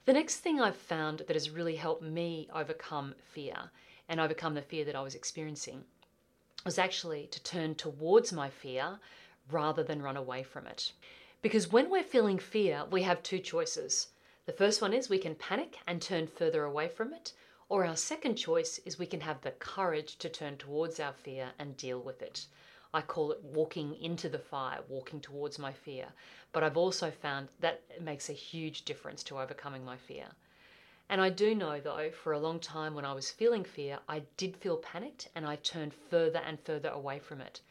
The 0.09 0.13
next 0.13 0.37
thing 0.37 0.59
I've 0.59 0.75
found 0.75 1.19
that 1.27 1.35
has 1.35 1.51
really 1.51 1.75
helped 1.75 2.01
me 2.01 2.49
overcome 2.51 3.13
fear 3.31 3.69
and 4.07 4.19
overcome 4.19 4.55
the 4.55 4.61
fear 4.63 4.83
that 4.85 4.95
I 4.95 5.03
was 5.03 5.13
experiencing 5.13 5.83
was 6.65 6.79
actually 6.79 7.27
to 7.27 7.43
turn 7.43 7.75
towards 7.75 8.33
my 8.33 8.49
fear 8.49 8.97
rather 9.51 9.83
than 9.83 10.01
run 10.01 10.17
away 10.17 10.41
from 10.41 10.65
it. 10.65 10.93
Because 11.43 11.71
when 11.71 11.91
we're 11.91 12.01
feeling 12.01 12.39
fear, 12.39 12.85
we 12.89 13.03
have 13.03 13.21
two 13.21 13.37
choices. 13.37 14.07
The 14.47 14.51
first 14.51 14.81
one 14.81 14.93
is 14.93 15.09
we 15.09 15.19
can 15.19 15.35
panic 15.35 15.77
and 15.85 16.01
turn 16.01 16.25
further 16.25 16.63
away 16.63 16.87
from 16.87 17.13
it, 17.13 17.33
or 17.67 17.85
our 17.85 17.95
second 17.95 18.33
choice 18.33 18.79
is 18.87 18.97
we 18.97 19.05
can 19.05 19.21
have 19.21 19.41
the 19.41 19.51
courage 19.51 20.17
to 20.17 20.27
turn 20.27 20.57
towards 20.57 20.99
our 20.99 21.13
fear 21.13 21.51
and 21.59 21.77
deal 21.77 22.01
with 22.01 22.23
it. 22.23 22.47
I 22.93 23.01
call 23.01 23.31
it 23.31 23.43
walking 23.43 23.95
into 24.01 24.29
the 24.29 24.39
fire, 24.39 24.79
walking 24.87 25.21
towards 25.21 25.59
my 25.59 25.71
fear. 25.71 26.07
But 26.51 26.63
I've 26.63 26.77
also 26.77 27.11
found 27.11 27.49
that 27.59 27.83
makes 28.01 28.29
a 28.29 28.33
huge 28.33 28.83
difference 28.83 29.23
to 29.23 29.39
overcoming 29.39 29.85
my 29.85 29.95
fear. 29.95 30.27
And 31.07 31.21
I 31.21 31.29
do 31.29 31.55
know, 31.55 31.79
though, 31.79 32.11
for 32.11 32.33
a 32.33 32.39
long 32.39 32.59
time 32.59 32.93
when 32.93 33.05
I 33.05 33.13
was 33.13 33.31
feeling 33.31 33.63
fear, 33.63 33.99
I 34.07 34.23
did 34.37 34.55
feel 34.55 34.77
panicked 34.77 35.27
and 35.35 35.45
I 35.45 35.55
turned 35.57 35.93
further 35.93 36.39
and 36.39 36.59
further 36.59 36.89
away 36.89 37.19
from 37.19 37.41
it. 37.41 37.61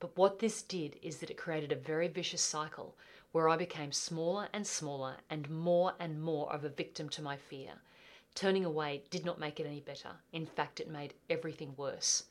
But 0.00 0.16
what 0.16 0.38
this 0.38 0.62
did 0.62 0.98
is 1.02 1.18
that 1.18 1.30
it 1.30 1.36
created 1.36 1.72
a 1.72 1.76
very 1.76 2.08
vicious 2.08 2.42
cycle 2.42 2.96
where 3.32 3.48
I 3.48 3.56
became 3.56 3.92
smaller 3.92 4.48
and 4.52 4.66
smaller 4.66 5.16
and 5.28 5.48
more 5.50 5.94
and 6.00 6.20
more 6.20 6.52
of 6.52 6.64
a 6.64 6.68
victim 6.68 7.08
to 7.10 7.22
my 7.22 7.36
fear. 7.36 7.74
Turning 8.34 8.64
away 8.64 9.02
did 9.10 9.24
not 9.24 9.38
make 9.38 9.60
it 9.60 9.66
any 9.66 9.80
better. 9.80 10.10
In 10.32 10.46
fact, 10.46 10.80
it 10.80 10.88
made 10.88 11.14
everything 11.28 11.74
worse. 11.76 12.24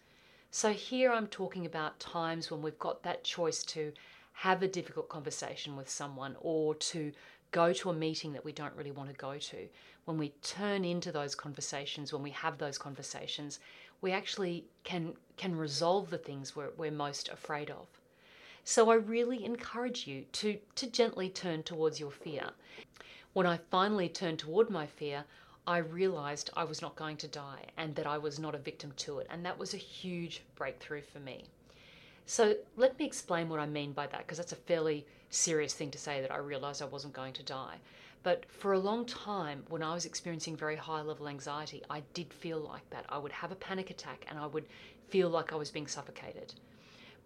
So 0.51 0.73
here 0.73 1.11
I'm 1.11 1.27
talking 1.27 1.67
about 1.67 1.99
times 1.99 2.49
when 2.49 2.63
we've 2.63 2.79
got 2.79 3.03
that 3.03 3.23
choice 3.23 3.63
to 3.65 3.93
have 4.33 4.63
a 4.63 4.67
difficult 4.67 5.07
conversation 5.07 5.75
with 5.75 5.89
someone 5.89 6.35
or 6.41 6.73
to 6.73 7.11
go 7.51 7.71
to 7.73 7.91
a 7.91 7.93
meeting 7.93 8.33
that 8.33 8.43
we 8.43 8.51
don't 8.51 8.75
really 8.75 8.91
want 8.91 9.09
to 9.09 9.15
go 9.15 9.37
to. 9.37 9.67
When 10.05 10.17
we 10.17 10.29
turn 10.41 10.83
into 10.83 11.11
those 11.11 11.35
conversations, 11.35 12.11
when 12.11 12.23
we 12.23 12.31
have 12.31 12.57
those 12.57 12.79
conversations, 12.79 13.59
we 14.01 14.11
actually 14.11 14.65
can 14.83 15.13
can 15.37 15.55
resolve 15.55 16.09
the 16.09 16.17
things 16.17 16.55
we're, 16.55 16.71
we're 16.77 16.91
most 16.91 17.29
afraid 17.29 17.69
of. 17.69 17.87
So 18.63 18.89
I 18.89 18.95
really 18.95 19.45
encourage 19.45 20.07
you 20.07 20.25
to 20.31 20.57
to 20.75 20.89
gently 20.89 21.29
turn 21.29 21.61
towards 21.61 21.99
your 21.99 22.11
fear. 22.11 22.49
When 23.33 23.45
I 23.45 23.57
finally 23.69 24.09
turned 24.09 24.39
toward 24.39 24.71
my 24.71 24.87
fear, 24.87 25.25
I 25.69 25.77
realized 25.77 26.49
I 26.55 26.63
was 26.63 26.81
not 26.81 26.95
going 26.95 27.17
to 27.17 27.27
die 27.27 27.61
and 27.77 27.95
that 27.95 28.07
I 28.07 28.17
was 28.17 28.39
not 28.39 28.55
a 28.55 28.57
victim 28.57 28.91
to 28.97 29.19
it. 29.19 29.27
And 29.29 29.45
that 29.45 29.59
was 29.59 29.75
a 29.75 29.77
huge 29.77 30.41
breakthrough 30.55 31.03
for 31.03 31.19
me. 31.19 31.43
So 32.25 32.55
let 32.75 32.97
me 32.97 33.05
explain 33.05 33.49
what 33.49 33.59
I 33.59 33.67
mean 33.67 33.91
by 33.91 34.07
that, 34.07 34.21
because 34.21 34.39
that's 34.39 34.51
a 34.51 34.55
fairly 34.55 35.05
serious 35.29 35.75
thing 35.75 35.91
to 35.91 35.99
say 35.99 36.21
that 36.21 36.31
I 36.31 36.37
realized 36.37 36.81
I 36.81 36.85
wasn't 36.85 37.13
going 37.13 37.33
to 37.33 37.43
die. 37.43 37.75
But 38.23 38.45
for 38.47 38.73
a 38.73 38.79
long 38.79 39.05
time, 39.05 39.61
when 39.69 39.83
I 39.83 39.93
was 39.93 40.07
experiencing 40.07 40.57
very 40.57 40.75
high 40.75 41.01
level 41.01 41.27
anxiety, 41.27 41.83
I 41.87 42.01
did 42.15 42.33
feel 42.33 42.57
like 42.57 42.89
that. 42.89 43.05
I 43.07 43.19
would 43.19 43.31
have 43.31 43.51
a 43.51 43.55
panic 43.55 43.91
attack 43.91 44.25
and 44.27 44.39
I 44.39 44.47
would 44.47 44.65
feel 45.09 45.29
like 45.29 45.53
I 45.53 45.55
was 45.55 45.69
being 45.69 45.85
suffocated. 45.85 46.55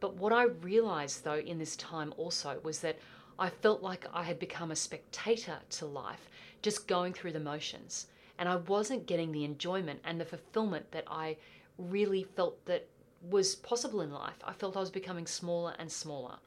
But 0.02 0.16
what 0.16 0.34
I 0.34 0.44
realized, 0.44 1.24
though, 1.24 1.40
in 1.40 1.60
this 1.60 1.78
time 1.78 2.14
also 2.18 2.60
was 2.62 2.82
that 2.82 3.00
I 3.40 3.50
felt 3.50 3.82
like 3.82 4.06
I 4.14 4.24
had 4.24 4.38
become 4.38 4.72
a 4.72 4.76
spectator 4.76 5.60
to 5.70 5.86
life, 5.86 6.28
just 6.62 6.90
going 6.90 7.14
through 7.14 7.32
the 7.32 7.40
motions 7.40 8.08
and 8.38 8.50
I 8.50 8.56
wasn't 8.56 9.06
getting 9.06 9.32
the 9.32 9.46
enjoyment 9.46 10.02
and 10.04 10.20
the 10.20 10.26
fulfillment 10.26 10.92
that 10.92 11.06
I 11.08 11.38
really 11.78 12.24
felt 12.24 12.66
that 12.66 12.88
was 13.30 13.56
possible 13.56 14.02
in 14.02 14.12
life. 14.12 14.38
I 14.44 14.54
felt 14.54 14.76
I 14.76 14.82
was 14.82 14.92
becoming 14.92 15.28
smaller 15.28 15.74
and 15.80 15.92
smaller. 15.92 16.38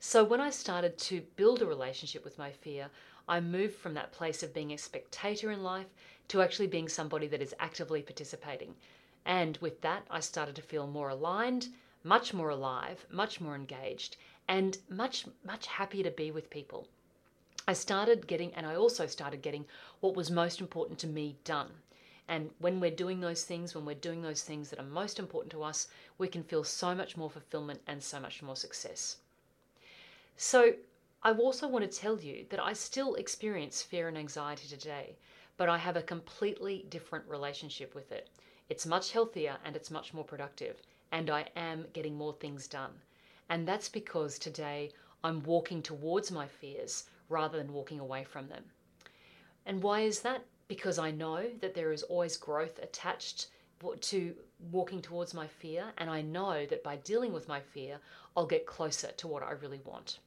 So 0.00 0.22
when 0.24 0.40
I 0.40 0.50
started 0.50 0.96
to 0.98 1.22
build 1.36 1.60
a 1.60 1.66
relationship 1.66 2.24
with 2.24 2.38
my 2.38 2.50
fear, 2.50 2.88
I 3.28 3.40
moved 3.40 3.74
from 3.74 3.94
that 3.94 4.12
place 4.12 4.42
of 4.42 4.54
being 4.54 4.72
a 4.72 4.78
spectator 4.78 5.50
in 5.50 5.62
life 5.62 5.88
to 6.28 6.40
actually 6.40 6.68
being 6.68 6.88
somebody 6.88 7.26
that 7.26 7.42
is 7.42 7.54
actively 7.58 8.00
participating. 8.00 8.74
And 9.26 9.58
with 9.58 9.80
that, 9.82 10.06
I 10.10 10.20
started 10.20 10.54
to 10.56 10.62
feel 10.62 10.86
more 10.86 11.10
aligned, 11.10 11.68
much 12.04 12.32
more 12.32 12.50
alive, 12.50 13.04
much 13.10 13.40
more 13.40 13.54
engaged, 13.54 14.16
and 14.46 14.78
much, 14.88 15.26
much 15.44 15.66
happier 15.66 16.04
to 16.04 16.10
be 16.10 16.30
with 16.30 16.48
people. 16.48 16.88
I 17.68 17.74
started 17.74 18.26
getting, 18.26 18.54
and 18.54 18.64
I 18.64 18.76
also 18.76 19.06
started 19.06 19.42
getting 19.42 19.66
what 20.00 20.16
was 20.16 20.30
most 20.30 20.58
important 20.58 20.98
to 21.00 21.06
me 21.06 21.36
done. 21.44 21.70
And 22.26 22.50
when 22.60 22.80
we're 22.80 22.90
doing 22.90 23.20
those 23.20 23.44
things, 23.44 23.74
when 23.74 23.84
we're 23.84 23.94
doing 23.94 24.22
those 24.22 24.42
things 24.42 24.70
that 24.70 24.78
are 24.78 24.86
most 24.86 25.18
important 25.18 25.52
to 25.52 25.62
us, 25.62 25.86
we 26.16 26.28
can 26.28 26.42
feel 26.42 26.64
so 26.64 26.94
much 26.94 27.18
more 27.18 27.28
fulfillment 27.28 27.82
and 27.86 28.02
so 28.02 28.20
much 28.20 28.40
more 28.42 28.56
success. 28.56 29.18
So, 30.38 30.76
I 31.22 31.32
also 31.32 31.68
want 31.68 31.84
to 31.84 31.98
tell 31.98 32.18
you 32.18 32.46
that 32.48 32.58
I 32.58 32.72
still 32.72 33.16
experience 33.16 33.82
fear 33.82 34.08
and 34.08 34.16
anxiety 34.16 34.66
today, 34.66 35.18
but 35.58 35.68
I 35.68 35.76
have 35.76 35.96
a 35.98 36.02
completely 36.02 36.86
different 36.88 37.28
relationship 37.28 37.94
with 37.94 38.10
it. 38.12 38.30
It's 38.70 38.86
much 38.86 39.12
healthier 39.12 39.58
and 39.62 39.76
it's 39.76 39.90
much 39.90 40.14
more 40.14 40.24
productive, 40.24 40.80
and 41.12 41.28
I 41.28 41.44
am 41.54 41.84
getting 41.92 42.16
more 42.16 42.32
things 42.32 42.66
done. 42.66 43.02
And 43.50 43.68
that's 43.68 43.90
because 43.90 44.38
today 44.38 44.90
I'm 45.22 45.42
walking 45.42 45.82
towards 45.82 46.30
my 46.30 46.46
fears 46.46 47.04
rather 47.28 47.58
than 47.58 47.72
walking 47.72 48.00
away 48.00 48.24
from 48.24 48.48
them. 48.48 48.64
And 49.66 49.82
why 49.82 50.00
is 50.00 50.20
that? 50.20 50.44
Because 50.66 50.98
I 50.98 51.10
know 51.10 51.44
that 51.60 51.74
there 51.74 51.92
is 51.92 52.02
always 52.04 52.36
growth 52.36 52.78
attached 52.82 53.48
to 54.00 54.34
walking 54.72 55.00
towards 55.00 55.34
my 55.34 55.46
fear, 55.46 55.92
and 55.98 56.10
I 56.10 56.20
know 56.20 56.66
that 56.66 56.82
by 56.82 56.96
dealing 56.96 57.32
with 57.32 57.48
my 57.48 57.60
fear, 57.60 58.00
I'll 58.36 58.46
get 58.46 58.66
closer 58.66 59.12
to 59.12 59.28
what 59.28 59.42
I 59.42 59.52
really 59.52 59.80
want. 59.84 60.18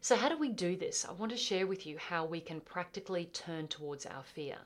So, 0.00 0.14
how 0.14 0.28
do 0.28 0.38
we 0.38 0.50
do 0.50 0.76
this? 0.76 1.04
I 1.08 1.12
want 1.12 1.32
to 1.32 1.38
share 1.38 1.66
with 1.66 1.86
you 1.86 1.98
how 1.98 2.24
we 2.24 2.40
can 2.40 2.60
practically 2.60 3.26
turn 3.26 3.66
towards 3.66 4.06
our 4.06 4.22
fear. 4.22 4.58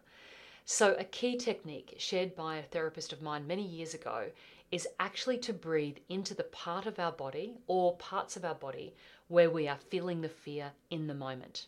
So, 0.65 0.95
a 0.95 1.05
key 1.05 1.37
technique 1.37 1.95
shared 1.99 2.35
by 2.35 2.57
a 2.57 2.63
therapist 2.63 3.13
of 3.13 3.23
mine 3.23 3.47
many 3.47 3.67
years 3.67 3.95
ago 3.95 4.31
is 4.71 4.89
actually 4.99 5.39
to 5.39 5.53
breathe 5.53 5.99
into 6.09 6.35
the 6.35 6.45
part 6.45 6.87
of 6.87 6.99
our 6.99 7.13
body 7.13 7.59
or 7.67 7.97
parts 7.97 8.37
of 8.37 8.45
our 8.45 8.55
body 8.55 8.95
where 9.33 9.49
we 9.49 9.67
are 9.67 9.79
feeling 9.89 10.21
the 10.21 10.29
fear 10.29 10.71
in 10.91 11.07
the 11.07 11.15
moment. 11.15 11.65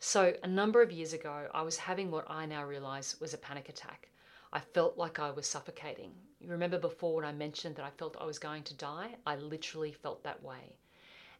So, 0.00 0.32
a 0.42 0.48
number 0.48 0.80
of 0.80 0.90
years 0.90 1.12
ago, 1.12 1.50
I 1.52 1.60
was 1.60 1.76
having 1.76 2.10
what 2.10 2.24
I 2.30 2.46
now 2.46 2.64
realize 2.64 3.20
was 3.20 3.34
a 3.34 3.38
panic 3.38 3.68
attack. 3.68 4.08
I 4.54 4.60
felt 4.60 4.96
like 4.96 5.18
I 5.18 5.30
was 5.30 5.46
suffocating. 5.46 6.12
You 6.40 6.48
remember 6.48 6.78
before 6.78 7.16
when 7.16 7.26
I 7.26 7.32
mentioned 7.32 7.76
that 7.76 7.84
I 7.84 7.90
felt 7.90 8.16
I 8.18 8.24
was 8.24 8.38
going 8.38 8.62
to 8.62 8.74
die? 8.74 9.16
I 9.26 9.36
literally 9.36 9.92
felt 9.92 10.22
that 10.22 10.42
way. 10.42 10.76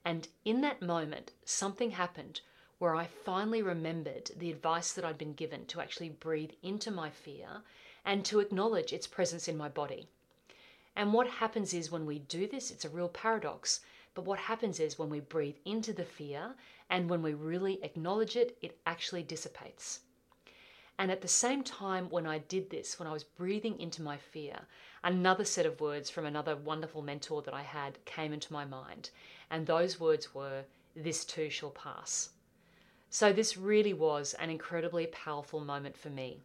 And 0.05 0.28
in 0.45 0.61
that 0.61 0.83
moment, 0.83 1.33
something 1.47 1.93
happened 1.93 2.43
where 2.78 2.95
I 2.95 3.07
finally 3.07 3.62
remembered 3.62 4.31
the 4.37 4.50
advice 4.50 4.93
that 4.93 5.05
I'd 5.07 5.17
been 5.17 5.33
given 5.33 5.64
to 5.69 5.81
actually 5.81 6.11
breathe 6.11 6.52
into 6.62 6.90
my 6.90 7.09
fear 7.09 7.62
and 8.05 8.23
to 8.26 8.40
acknowledge 8.40 8.93
its 8.93 9.07
presence 9.07 9.49
in 9.49 9.57
my 9.57 9.71
body. 9.71 10.11
And 10.95 11.14
what 11.14 11.28
happens 11.28 11.73
is 11.73 11.90
when 11.90 12.05
we 12.05 12.19
do 12.19 12.47
this, 12.47 12.71
it's 12.71 12.85
a 12.85 12.90
real 12.90 13.09
paradox. 13.09 13.81
But 14.18 14.26
what 14.26 14.40
happens 14.40 14.80
is 14.80 14.98
when 14.98 15.10
we 15.10 15.20
breathe 15.20 15.58
into 15.64 15.92
the 15.92 16.04
fear 16.04 16.56
and 16.90 17.08
when 17.08 17.22
we 17.22 17.34
really 17.34 17.78
acknowledge 17.84 18.34
it, 18.34 18.58
it 18.60 18.80
actually 18.84 19.22
dissipates. 19.22 20.00
And 20.98 21.12
at 21.12 21.20
the 21.20 21.28
same 21.28 21.62
time, 21.62 22.10
when 22.10 22.26
I 22.26 22.38
did 22.38 22.68
this, 22.68 22.98
when 22.98 23.06
I 23.06 23.12
was 23.12 23.22
breathing 23.22 23.78
into 23.78 24.02
my 24.02 24.16
fear, 24.16 24.58
another 25.04 25.44
set 25.44 25.66
of 25.66 25.80
words 25.80 26.10
from 26.10 26.26
another 26.26 26.56
wonderful 26.56 27.00
mentor 27.00 27.42
that 27.42 27.54
I 27.54 27.62
had 27.62 28.04
came 28.06 28.32
into 28.32 28.52
my 28.52 28.64
mind. 28.64 29.10
And 29.50 29.64
those 29.64 30.00
words 30.00 30.34
were, 30.34 30.64
This 30.96 31.25
too 31.25 31.48
shall 31.48 31.70
pass. 31.70 32.30
So, 33.10 33.32
this 33.32 33.56
really 33.56 33.94
was 33.94 34.34
an 34.34 34.50
incredibly 34.50 35.06
powerful 35.06 35.60
moment 35.60 35.96
for 35.96 36.10
me. 36.10 36.40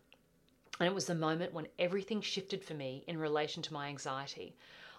And 0.80 0.86
it 0.86 0.94
was 0.94 1.08
the 1.08 1.15
moment 1.15 1.53
when 1.53 1.70
everything 1.80 2.22
shifted 2.22 2.63
for 2.63 2.75
me 2.75 3.03
in 3.08 3.18
relation 3.18 3.63
to 3.63 3.74
my 3.74 3.88
anxiety. 3.88 4.56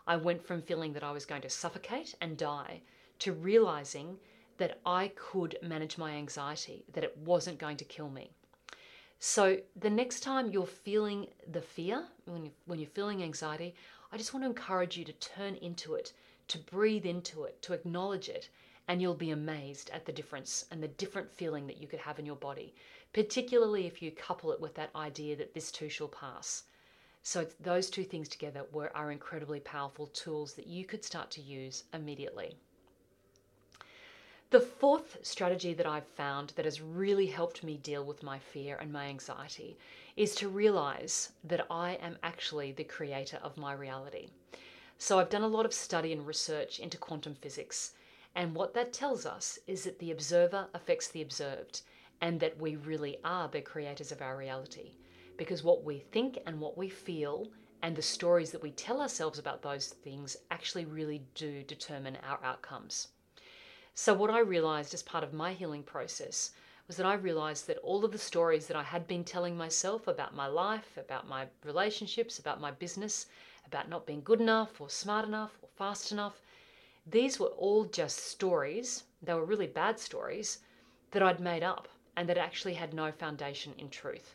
I 0.07 0.17
went 0.17 0.47
from 0.47 0.63
feeling 0.63 0.93
that 0.93 1.05
I 1.05 1.13
was 1.13 1.25
going 1.25 1.43
to 1.43 1.51
suffocate 1.51 2.15
and 2.21 2.37
die 2.37 2.83
to 3.21 3.33
realizing 3.33 4.19
that 4.59 4.79
I 4.85 5.13
could 5.17 5.57
manage 5.63 5.99
my 5.99 6.13
anxiety, 6.13 6.85
that 6.93 7.05
it 7.05 7.17
wasn't 7.19 7.59
going 7.59 7.77
to 7.79 7.85
kill 7.85 8.11
me. 8.11 8.31
So 9.19 9.59
the 9.75 9.91
next 9.91 10.21
time 10.21 10.51
you're 10.51 10.67
feeling 10.67 11.29
the 11.51 11.63
fear, 11.63 12.05
when, 12.27 12.45
you, 12.45 12.51
when 12.67 12.79
you're 12.79 12.89
feeling 12.89 13.23
anxiety, 13.23 13.75
I 14.13 14.17
just 14.19 14.35
want 14.35 14.45
to 14.45 14.49
encourage 14.49 14.97
you 14.97 15.05
to 15.05 15.13
turn 15.15 15.55
into 15.57 15.95
it, 15.95 16.13
to 16.49 16.59
breathe 16.59 17.07
into 17.07 17.45
it, 17.45 17.61
to 17.63 17.73
acknowledge 17.73 18.29
it, 18.29 18.49
and 18.87 19.01
you'll 19.01 19.15
be 19.15 19.31
amazed 19.31 19.91
at 19.91 20.05
the 20.05 20.13
difference 20.13 20.67
and 20.71 20.83
the 20.83 20.89
different 20.89 21.33
feeling 21.33 21.67
that 21.67 21.81
you 21.81 21.89
could 21.89 22.01
have 22.01 22.19
in 22.19 22.27
your 22.27 22.37
body, 22.37 22.75
particularly 23.13 23.87
if 23.87 24.03
you 24.03 24.11
couple 24.11 24.53
it 24.53 24.61
with 24.61 24.75
that 24.75 24.91
idea 24.95 25.35
that 25.37 25.55
this 25.55 25.73
too 25.73 25.89
shall 25.89 26.09
pass. 26.09 26.65
So 27.27 27.47
those 27.59 27.89
two 27.89 28.05
things 28.05 28.29
together 28.29 28.67
were, 28.71 28.95
are 28.95 29.11
incredibly 29.11 29.59
powerful 29.59 30.09
tools 30.09 30.53
that 30.55 30.67
you 30.67 30.85
could 30.85 31.03
start 31.03 31.31
to 31.33 31.41
use 31.41 31.85
immediately. 31.95 32.55
The 34.51 34.61
fourth 34.61 35.17
strategy 35.23 35.73
that 35.73 35.87
I've 35.87 36.07
found 36.07 36.53
that 36.55 36.67
has 36.67 36.83
really 36.83 37.25
helped 37.25 37.65
me 37.65 37.79
deal 37.79 38.05
with 38.05 38.23
my 38.23 38.39
fear 38.39 38.77
and 38.77 38.93
my 38.93 39.07
anxiety 39.07 39.79
is 40.19 40.35
to 40.35 40.51
realize 40.51 41.33
that 41.45 41.67
I 41.71 41.93
am 41.95 42.19
actually 42.23 42.73
the 42.73 42.85
creator 42.85 43.39
of 43.43 43.57
my 43.57 43.73
reality. 43.73 44.29
So 44.99 45.19
I've 45.19 45.31
done 45.31 45.43
a 45.43 45.49
lot 45.49 45.65
of 45.65 45.73
study 45.73 46.13
and 46.13 46.27
research 46.27 46.79
into 46.79 46.99
quantum 46.99 47.37
physics, 47.37 47.95
and 48.35 48.55
what 48.55 48.75
that 48.75 48.93
tells 48.93 49.25
us 49.25 49.59
is 49.67 49.85
that 49.85 49.99
the 49.99 50.11
observer 50.11 50.69
affects 50.75 51.09
the 51.09 51.23
observed, 51.23 51.81
and 52.21 52.39
that 52.41 52.61
we 52.61 52.77
really 52.77 53.17
are 53.25 53.49
the 53.49 53.63
creators 53.63 54.13
of 54.13 54.21
our 54.21 54.37
reality 54.37 54.91
because 55.37 55.63
what 55.63 55.85
we 55.85 55.99
think 55.99 56.39
and 56.47 56.61
what 56.61 56.77
we 56.77 56.89
feel 56.89 57.49
and 57.83 57.95
the 57.95 58.03
stories 58.03 58.51
that 58.51 58.63
we 58.63 58.71
tell 58.71 59.01
ourselves 59.01 59.39
about 59.39 59.63
those 59.63 59.89
things 59.89 60.37
actually 60.51 60.85
really 60.85 61.23
do 61.35 61.63
determine 61.65 62.17
our 62.27 62.39
outcomes. 62.43 63.09
So, 63.95 64.15
what 64.15 64.31
I 64.31 64.41
realized 64.41 64.95
as 64.95 65.03
part 65.03 65.23
of 65.23 65.33
my 65.33 65.53
healing 65.53 65.83
process 65.83 66.53
was 66.87 66.97
that 66.97 67.07
I 67.07 67.15
realized 67.15 67.67
that 67.67 67.79
all 67.79 68.05
of 68.05 68.13
the 68.13 68.19
stories 68.19 68.67
that 68.67 68.77
I 68.77 68.83
had 68.83 69.07
been 69.07 69.25
telling 69.25 69.57
myself 69.57 70.07
about 70.09 70.35
my 70.35 70.47
life, 70.47 70.97
about 70.97 71.29
my 71.29 71.47
relationships, 71.65 72.39
about 72.39 72.61
my 72.61 72.71
business, 72.71 73.27
about 73.67 73.89
not 73.89 74.07
being 74.07 74.23
good 74.23 74.41
enough 74.41 74.81
or 74.81 74.91
smart 74.91 75.27
enough 75.27 75.59
or 75.63 75.69
fast 75.77 76.13
enough, 76.13 76.43
these 77.07 77.39
were 77.39 77.49
all 77.49 77.85
just 77.85 78.19
stories. 78.19 79.05
They 79.23 79.35
were 79.35 79.45
really 79.45 79.67
bad 79.67 79.99
stories 79.99 80.59
that 81.11 81.23
I'd 81.23 81.41
made 81.41 81.63
up 81.63 81.89
and 82.17 82.29
that 82.29 82.39
actually 82.39 82.75
had 82.75 82.95
no 82.95 83.13
foundation 83.13 83.75
in 83.79 83.89
truth. 83.91 84.35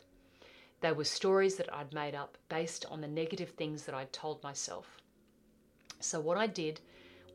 They 0.80 0.92
were 0.92 1.04
stories 1.04 1.56
that 1.56 1.72
I'd 1.74 1.92
made 1.92 2.14
up 2.14 2.38
based 2.48 2.86
on 2.86 3.00
the 3.00 3.08
negative 3.08 3.50
things 3.50 3.84
that 3.84 3.94
I'd 3.94 4.12
told 4.12 4.42
myself. 4.42 5.00
So, 5.98 6.18
what 6.20 6.38
I 6.38 6.46
did 6.46 6.80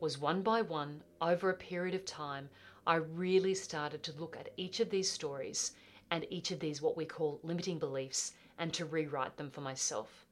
was 0.00 0.18
one 0.18 0.42
by 0.42 0.62
one, 0.62 1.02
over 1.20 1.48
a 1.48 1.54
period 1.54 1.94
of 1.94 2.04
time, 2.04 2.50
I 2.86 2.96
really 2.96 3.54
started 3.54 4.02
to 4.02 4.12
look 4.18 4.36
at 4.36 4.50
each 4.56 4.80
of 4.80 4.90
these 4.90 5.10
stories 5.10 5.72
and 6.10 6.26
each 6.28 6.50
of 6.50 6.60
these, 6.60 6.82
what 6.82 6.96
we 6.96 7.04
call 7.04 7.40
limiting 7.42 7.78
beliefs, 7.78 8.32
and 8.58 8.72
to 8.74 8.84
rewrite 8.84 9.36
them 9.36 9.50
for 9.50 9.60
myself. 9.60 10.26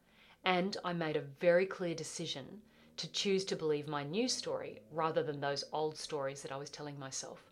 And 0.44 0.76
I 0.84 0.92
made 0.92 1.16
a 1.16 1.20
very 1.20 1.66
clear 1.66 1.94
decision 1.94 2.62
to 2.96 3.10
choose 3.10 3.44
to 3.46 3.56
believe 3.56 3.88
my 3.88 4.02
new 4.04 4.28
story 4.28 4.82
rather 4.90 5.22
than 5.22 5.40
those 5.40 5.64
old 5.72 5.96
stories 5.96 6.42
that 6.42 6.52
I 6.52 6.56
was 6.56 6.70
telling 6.70 6.98
myself. 6.98 7.50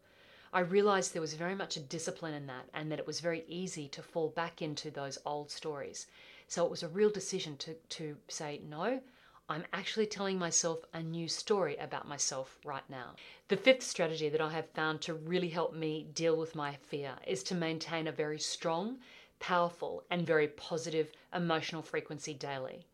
I 0.54 0.60
realized 0.60 1.14
there 1.14 1.22
was 1.22 1.32
very 1.32 1.54
much 1.54 1.76
a 1.76 1.80
discipline 1.80 2.34
in 2.34 2.46
that 2.46 2.68
and 2.74 2.92
that 2.92 2.98
it 2.98 3.06
was 3.06 3.20
very 3.20 3.42
easy 3.48 3.88
to 3.88 4.02
fall 4.02 4.28
back 4.28 4.60
into 4.60 4.90
those 4.90 5.16
old 5.24 5.50
stories. 5.50 6.06
So 6.46 6.62
it 6.64 6.70
was 6.70 6.82
a 6.82 6.88
real 6.88 7.08
decision 7.08 7.56
to, 7.58 7.74
to 7.74 8.18
say, 8.28 8.60
no, 8.68 9.00
I'm 9.48 9.64
actually 9.72 10.06
telling 10.06 10.38
myself 10.38 10.84
a 10.92 11.02
new 11.02 11.26
story 11.26 11.76
about 11.76 12.06
myself 12.06 12.58
right 12.64 12.88
now. 12.90 13.14
The 13.48 13.56
fifth 13.56 13.82
strategy 13.82 14.28
that 14.28 14.42
I 14.42 14.50
have 14.50 14.68
found 14.70 15.00
to 15.02 15.14
really 15.14 15.48
help 15.48 15.74
me 15.74 16.06
deal 16.12 16.36
with 16.36 16.54
my 16.54 16.76
fear 16.76 17.14
is 17.26 17.42
to 17.44 17.54
maintain 17.54 18.06
a 18.06 18.12
very 18.12 18.38
strong, 18.38 18.98
powerful, 19.40 20.04
and 20.10 20.26
very 20.26 20.48
positive 20.48 21.12
emotional 21.34 21.82
frequency 21.82 22.34
daily. 22.34 22.86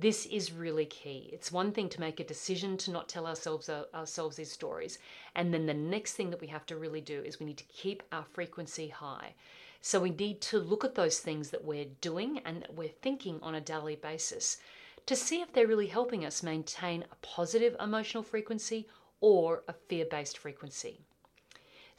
This 0.00 0.24
is 0.24 0.50
really 0.50 0.86
key. 0.86 1.28
It's 1.30 1.52
one 1.52 1.72
thing 1.72 1.90
to 1.90 2.00
make 2.00 2.20
a 2.20 2.24
decision 2.24 2.78
to 2.78 2.90
not 2.90 3.06
tell 3.06 3.26
ourselves 3.26 3.68
uh, 3.68 3.84
ourselves 3.92 4.36
these 4.36 4.50
stories, 4.50 4.98
and 5.34 5.52
then 5.52 5.66
the 5.66 5.74
next 5.74 6.14
thing 6.14 6.30
that 6.30 6.40
we 6.40 6.46
have 6.46 6.64
to 6.66 6.78
really 6.78 7.02
do 7.02 7.20
is 7.22 7.38
we 7.38 7.44
need 7.44 7.58
to 7.58 7.64
keep 7.64 8.02
our 8.10 8.24
frequency 8.24 8.88
high. 8.88 9.34
So 9.82 10.00
we 10.00 10.08
need 10.08 10.40
to 10.40 10.58
look 10.58 10.86
at 10.86 10.94
those 10.94 11.18
things 11.18 11.50
that 11.50 11.66
we're 11.66 11.84
doing 12.00 12.38
and 12.46 12.62
that 12.62 12.74
we're 12.74 12.88
thinking 12.88 13.40
on 13.42 13.56
a 13.56 13.60
daily 13.60 13.96
basis 13.96 14.56
to 15.04 15.14
see 15.14 15.42
if 15.42 15.52
they're 15.52 15.66
really 15.66 15.88
helping 15.88 16.24
us 16.24 16.42
maintain 16.42 17.02
a 17.02 17.16
positive 17.16 17.76
emotional 17.78 18.22
frequency 18.22 18.88
or 19.20 19.64
a 19.68 19.74
fear-based 19.74 20.38
frequency. 20.38 21.00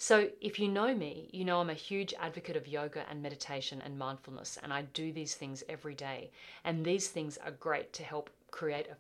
So, 0.04 0.32
if 0.42 0.58
you 0.58 0.68
know 0.68 0.96
me, 0.96 1.30
you 1.32 1.46
know 1.46 1.62
I'm 1.62 1.70
a 1.70 1.76
huge 1.76 2.12
advocate 2.20 2.56
of 2.56 2.68
yoga 2.68 3.06
and 3.08 3.22
meditation 3.22 3.84
and 3.86 4.00
mindfulness, 4.00 4.58
and 4.64 4.74
I 4.74 4.82
do 4.82 5.12
these 5.12 5.36
things 5.36 5.64
every 5.70 5.94
day. 5.94 6.32
And 6.64 6.84
these 6.84 7.10
things 7.10 7.38
are 7.38 7.52
great 7.52 7.94
to 7.94 8.04
help 8.04 8.32
create 8.50 8.88
a 8.88 8.98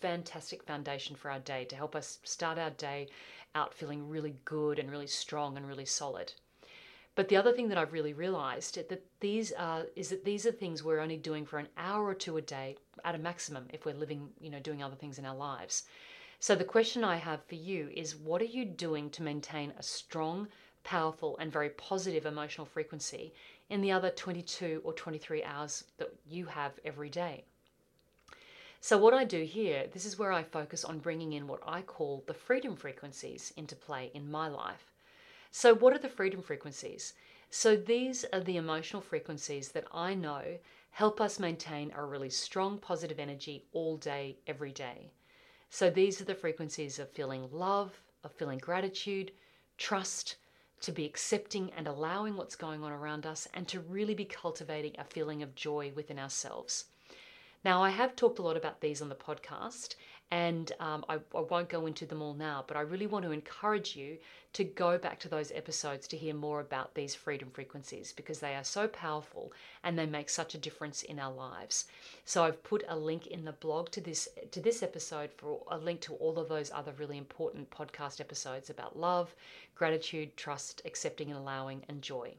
fantastic 0.00 0.62
foundation 0.62 1.16
for 1.16 1.32
our 1.32 1.40
day, 1.40 1.64
to 1.64 1.74
help 1.74 1.96
us 1.96 2.20
start 2.22 2.56
our 2.56 2.70
day 2.70 3.08
out 3.56 3.74
feeling 3.74 4.08
really 4.08 4.36
good 4.44 4.78
and 4.78 4.92
really 4.92 5.08
strong 5.08 5.56
and 5.56 5.66
really 5.66 5.86
solid. 5.86 6.32
But 7.16 7.28
the 7.28 7.36
other 7.36 7.52
thing 7.52 7.68
that 7.70 7.78
I've 7.78 7.92
really 7.92 8.12
realized 8.12 8.76
that 8.76 9.02
these 9.18 9.50
are 9.50 9.86
is 9.96 10.08
that 10.10 10.24
these 10.24 10.46
are 10.46 10.52
things 10.52 10.84
we're 10.84 11.00
only 11.00 11.16
doing 11.16 11.44
for 11.46 11.58
an 11.58 11.68
hour 11.76 12.06
or 12.06 12.14
two 12.14 12.36
a 12.36 12.42
day 12.42 12.76
at 13.04 13.16
a 13.16 13.18
maximum 13.18 13.66
if 13.72 13.84
we're 13.84 13.96
living, 13.96 14.28
you 14.40 14.50
know, 14.50 14.60
doing 14.60 14.84
other 14.84 14.94
things 14.94 15.18
in 15.18 15.26
our 15.26 15.34
lives. 15.34 15.82
So, 16.46 16.54
the 16.54 16.62
question 16.62 17.04
I 17.04 17.16
have 17.16 17.42
for 17.46 17.54
you 17.54 17.88
is 17.94 18.14
what 18.14 18.42
are 18.42 18.44
you 18.58 18.66
doing 18.66 19.08
to 19.12 19.22
maintain 19.22 19.72
a 19.78 19.82
strong, 19.82 20.48
powerful, 20.82 21.38
and 21.38 21.50
very 21.50 21.70
positive 21.70 22.26
emotional 22.26 22.66
frequency 22.66 23.32
in 23.70 23.80
the 23.80 23.90
other 23.92 24.10
22 24.10 24.82
or 24.84 24.92
23 24.92 25.42
hours 25.42 25.84
that 25.96 26.12
you 26.28 26.44
have 26.44 26.78
every 26.84 27.08
day? 27.08 27.46
So, 28.82 28.98
what 28.98 29.14
I 29.14 29.24
do 29.24 29.42
here, 29.42 29.86
this 29.90 30.04
is 30.04 30.18
where 30.18 30.32
I 30.32 30.42
focus 30.42 30.84
on 30.84 30.98
bringing 30.98 31.32
in 31.32 31.46
what 31.46 31.62
I 31.66 31.80
call 31.80 32.22
the 32.26 32.34
freedom 32.34 32.76
frequencies 32.76 33.54
into 33.56 33.74
play 33.74 34.10
in 34.12 34.30
my 34.30 34.46
life. 34.46 34.92
So, 35.50 35.74
what 35.74 35.94
are 35.94 35.98
the 35.98 36.10
freedom 36.10 36.42
frequencies? 36.42 37.14
So, 37.48 37.74
these 37.74 38.26
are 38.34 38.40
the 38.40 38.58
emotional 38.58 39.00
frequencies 39.00 39.70
that 39.70 39.86
I 39.94 40.12
know 40.12 40.58
help 40.90 41.22
us 41.22 41.40
maintain 41.40 41.90
a 41.96 42.04
really 42.04 42.28
strong 42.28 42.76
positive 42.76 43.18
energy 43.18 43.64
all 43.72 43.96
day, 43.96 44.36
every 44.46 44.72
day. 44.72 45.10
So 45.70 45.90
these 45.90 46.20
are 46.20 46.24
the 46.24 46.34
frequencies 46.34 46.98
of 46.98 47.10
feeling 47.10 47.48
love, 47.50 48.00
of 48.22 48.32
feeling 48.32 48.58
gratitude, 48.58 49.32
trust, 49.76 50.36
to 50.80 50.92
be 50.92 51.04
accepting 51.04 51.72
and 51.76 51.86
allowing 51.86 52.36
what's 52.36 52.56
going 52.56 52.82
on 52.82 52.92
around 52.92 53.26
us, 53.26 53.48
and 53.54 53.66
to 53.68 53.80
really 53.80 54.14
be 54.14 54.24
cultivating 54.24 54.94
a 54.98 55.04
feeling 55.04 55.42
of 55.42 55.54
joy 55.54 55.92
within 55.94 56.18
ourselves. 56.18 56.84
Now, 57.64 57.82
I 57.82 57.90
have 57.90 58.14
talked 58.14 58.38
a 58.38 58.42
lot 58.42 58.58
about 58.58 58.82
these 58.82 59.00
on 59.00 59.08
the 59.08 59.14
podcast, 59.14 59.94
and 60.30 60.72
um, 60.80 61.04
I, 61.08 61.14
I, 61.34 61.40
won't 61.40 61.68
go 61.68 61.86
into 61.86 62.06
them 62.06 62.22
all 62.22 62.34
now, 62.34 62.64
but 62.66 62.76
I 62.76 62.80
really 62.80 63.06
want 63.06 63.24
to 63.24 63.30
encourage 63.30 63.94
you 63.94 64.18
to 64.54 64.64
go 64.64 64.98
back 64.98 65.20
to 65.20 65.28
those 65.28 65.52
episodes 65.52 66.08
to 66.08 66.16
hear 66.16 66.34
more 66.34 66.60
about 66.60 66.94
these 66.94 67.14
freedom 67.14 67.50
frequencies 67.50 68.12
because 68.12 68.40
they 68.40 68.54
are 68.54 68.64
so 68.64 68.88
powerful 68.88 69.52
and 69.82 69.98
they 69.98 70.06
make 70.06 70.28
such 70.28 70.54
a 70.54 70.58
difference 70.58 71.02
in 71.02 71.18
our 71.18 71.32
lives. 71.32 71.86
So 72.24 72.44
I've 72.44 72.62
put 72.62 72.84
a 72.88 72.96
link 72.96 73.26
in 73.26 73.44
the 73.44 73.52
blog 73.52 73.90
to 73.90 74.00
this 74.00 74.28
to 74.50 74.60
this 74.60 74.82
episode 74.82 75.30
for 75.36 75.62
a 75.68 75.78
link 75.78 76.00
to 76.02 76.14
all 76.14 76.38
of 76.38 76.48
those 76.48 76.70
other 76.72 76.92
really 76.98 77.18
important 77.18 77.70
podcast 77.70 78.20
episodes 78.20 78.70
about 78.70 78.98
love, 78.98 79.34
gratitude, 79.74 80.36
trust, 80.36 80.82
accepting 80.84 81.30
and 81.30 81.38
allowing, 81.38 81.84
and 81.88 82.00
joy. 82.00 82.34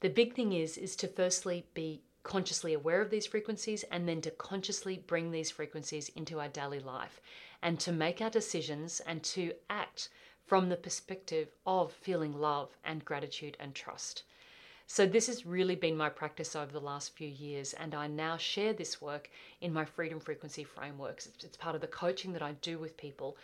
The 0.00 0.08
big 0.08 0.34
thing 0.34 0.52
is 0.52 0.76
is 0.76 0.96
to 0.96 1.08
firstly 1.08 1.66
be 1.74 2.00
consciously 2.22 2.74
aware 2.74 3.00
of 3.00 3.10
these 3.10 3.26
frequencies 3.26 3.84
and 3.90 4.08
then 4.08 4.20
to 4.20 4.30
consciously 4.30 5.02
bring 5.06 5.30
these 5.30 5.50
frequencies 5.50 6.10
into 6.10 6.40
our 6.40 6.48
daily 6.48 6.80
life 6.80 7.20
and 7.62 7.78
to 7.80 7.92
make 7.92 8.20
our 8.20 8.30
decisions 8.30 9.00
and 9.00 9.22
to 9.22 9.52
act 9.68 10.08
from 10.46 10.68
the 10.68 10.76
perspective 10.76 11.48
of 11.66 11.92
feeling 11.92 12.32
love 12.32 12.76
and 12.84 13.04
gratitude 13.04 13.56
and 13.60 13.74
trust. 13.74 14.24
So, 14.86 15.06
this 15.06 15.28
has 15.28 15.46
really 15.46 15.76
been 15.76 15.96
my 15.96 16.08
practice 16.08 16.56
over 16.56 16.72
the 16.72 16.80
last 16.80 17.14
few 17.14 17.28
years, 17.28 17.74
and 17.74 17.94
I 17.94 18.08
now 18.08 18.36
share 18.36 18.72
this 18.72 19.00
work 19.00 19.30
in 19.60 19.72
my 19.72 19.84
Freedom 19.84 20.18
Frequency 20.18 20.64
frameworks. 20.64 21.28
It's 21.44 21.56
part 21.56 21.76
of 21.76 21.80
the 21.80 21.86
coaching 21.86 22.32
that 22.32 22.42
I 22.42 22.54
do 22.60 22.76
with 22.76 22.96
people. 22.96 23.36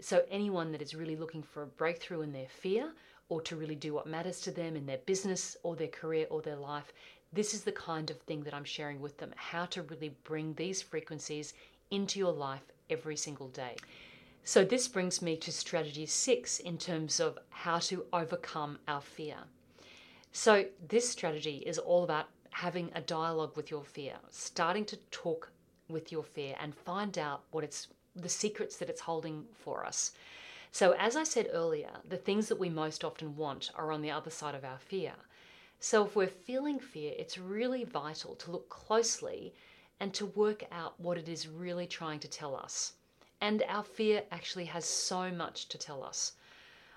So, 0.00 0.24
anyone 0.30 0.70
that 0.70 0.80
is 0.80 0.94
really 0.94 1.16
looking 1.16 1.42
for 1.42 1.64
a 1.64 1.66
breakthrough 1.66 2.20
in 2.20 2.32
their 2.32 2.46
fear 2.46 2.92
or 3.28 3.42
to 3.42 3.56
really 3.56 3.74
do 3.74 3.94
what 3.94 4.06
matters 4.06 4.40
to 4.42 4.52
them 4.52 4.76
in 4.76 4.86
their 4.86 4.98
business 4.98 5.56
or 5.64 5.74
their 5.74 5.88
career 5.88 6.28
or 6.30 6.40
their 6.40 6.54
life, 6.54 6.92
this 7.32 7.54
is 7.54 7.64
the 7.64 7.72
kind 7.72 8.10
of 8.10 8.20
thing 8.20 8.42
that 8.42 8.54
I'm 8.54 8.64
sharing 8.64 9.00
with 9.00 9.18
them 9.18 9.32
how 9.36 9.66
to 9.66 9.82
really 9.82 10.14
bring 10.24 10.54
these 10.54 10.82
frequencies 10.82 11.54
into 11.90 12.18
your 12.18 12.32
life 12.32 12.64
every 12.90 13.16
single 13.16 13.48
day. 13.48 13.76
So, 14.44 14.64
this 14.64 14.88
brings 14.88 15.22
me 15.22 15.36
to 15.36 15.52
strategy 15.52 16.04
six 16.06 16.58
in 16.58 16.76
terms 16.76 17.20
of 17.20 17.38
how 17.50 17.78
to 17.78 18.04
overcome 18.12 18.78
our 18.88 19.00
fear. 19.00 19.36
So, 20.32 20.66
this 20.88 21.08
strategy 21.08 21.62
is 21.64 21.78
all 21.78 22.02
about 22.02 22.26
having 22.50 22.90
a 22.94 23.00
dialogue 23.00 23.56
with 23.56 23.70
your 23.70 23.84
fear, 23.84 24.16
starting 24.30 24.84
to 24.86 24.96
talk 25.10 25.50
with 25.88 26.10
your 26.10 26.24
fear 26.24 26.56
and 26.60 26.74
find 26.74 27.18
out 27.18 27.44
what 27.50 27.64
it's 27.64 27.88
the 28.16 28.28
secrets 28.28 28.76
that 28.76 28.90
it's 28.90 29.00
holding 29.00 29.44
for 29.54 29.86
us. 29.86 30.12
So, 30.72 30.92
as 30.92 31.16
I 31.16 31.22
said 31.22 31.48
earlier, 31.52 31.90
the 32.08 32.16
things 32.16 32.48
that 32.48 32.58
we 32.58 32.68
most 32.68 33.04
often 33.04 33.36
want 33.36 33.70
are 33.74 33.92
on 33.92 34.02
the 34.02 34.10
other 34.10 34.30
side 34.30 34.54
of 34.54 34.64
our 34.64 34.78
fear. 34.78 35.12
So, 35.84 36.06
if 36.06 36.14
we're 36.14 36.28
feeling 36.28 36.78
fear, 36.78 37.12
it's 37.18 37.36
really 37.36 37.82
vital 37.82 38.36
to 38.36 38.52
look 38.52 38.68
closely 38.68 39.52
and 39.98 40.14
to 40.14 40.26
work 40.26 40.62
out 40.70 41.00
what 41.00 41.18
it 41.18 41.28
is 41.28 41.48
really 41.48 41.88
trying 41.88 42.20
to 42.20 42.28
tell 42.28 42.54
us. 42.54 42.92
And 43.40 43.64
our 43.64 43.82
fear 43.82 44.22
actually 44.30 44.66
has 44.66 44.84
so 44.84 45.32
much 45.32 45.68
to 45.70 45.78
tell 45.78 46.04
us. 46.04 46.34